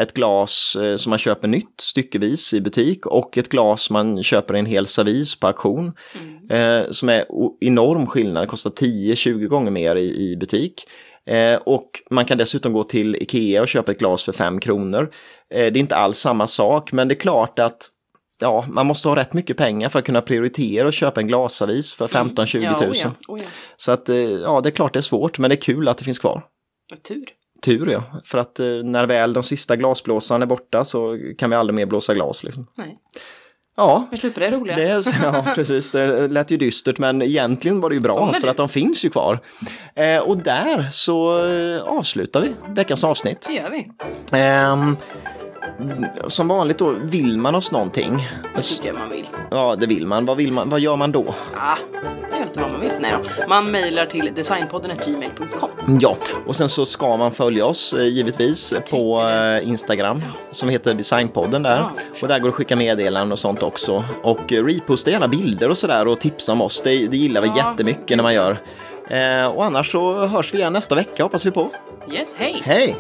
[0.02, 4.54] ett glas eh, som man köper nytt styckevis i butik och ett glas man köper
[4.54, 5.94] en hel servis på auktion.
[6.14, 6.82] Mm.
[6.82, 7.26] Eh, som är
[7.62, 10.86] enorm skillnad, det kostar 10-20 gånger mer i, i butik.
[11.26, 15.12] Eh, och man kan dessutom gå till Ikea och köpa ett glas för 5 kronor.
[15.54, 17.90] Eh, det är inte alls samma sak, men det är klart att
[18.40, 21.94] ja, man måste ha rätt mycket pengar för att kunna prioritera och köpa en glasavis
[21.94, 22.72] för 15-20 mm.
[22.72, 23.12] ja, tusen.
[23.12, 23.48] Oh ja, oh ja.
[23.78, 25.98] Så att eh, ja, det är klart det är svårt, men det är kul att
[25.98, 26.44] det finns kvar.
[27.08, 27.30] Tur.
[27.62, 31.56] Tur ja, för att eh, när väl de sista glasblåsarna är borta så kan vi
[31.56, 32.44] aldrig mer blåsa glas.
[32.44, 32.68] Liksom.
[32.78, 32.98] Nej.
[33.78, 34.76] Ja, vi slipper det roliga.
[34.76, 35.92] Det, ja, precis.
[35.92, 39.10] Det lät ju dystert, men egentligen var det ju bra för att de finns ju
[39.10, 39.40] kvar.
[39.96, 43.46] Eh, och där så eh, avslutar vi veckans avsnitt.
[43.48, 43.90] Det gör vi.
[44.38, 44.94] Eh,
[46.28, 48.28] som vanligt då, vill man oss någonting?
[48.56, 49.28] Det tycker jag man vill.
[49.52, 50.26] Ja, det vill man.
[50.26, 51.36] Vad, vill man, vad gör man då?
[51.56, 51.78] Ja,
[52.32, 52.92] det är lite vad man vill.
[53.00, 53.48] Nej då.
[53.50, 55.70] Man mejlar till designpodden.gmail.com.
[56.02, 59.58] Ja, och sen så ska man följa oss eh, givetvis på det.
[59.58, 61.78] Eh, Instagram som heter Designpodden där.
[61.78, 61.92] Ja,
[62.22, 64.04] och där går det att skicka meddelanden och sånt också.
[64.24, 66.82] Och eh, reposta gärna bilder och sådär och tipsa om oss.
[66.82, 68.58] Det, det gillar vi ja, jättemycket när man gör.
[69.10, 71.70] Eh, och annars så hörs vi igen nästa vecka hoppas vi på.
[72.12, 72.62] Yes, hej!
[72.64, 72.96] Hej!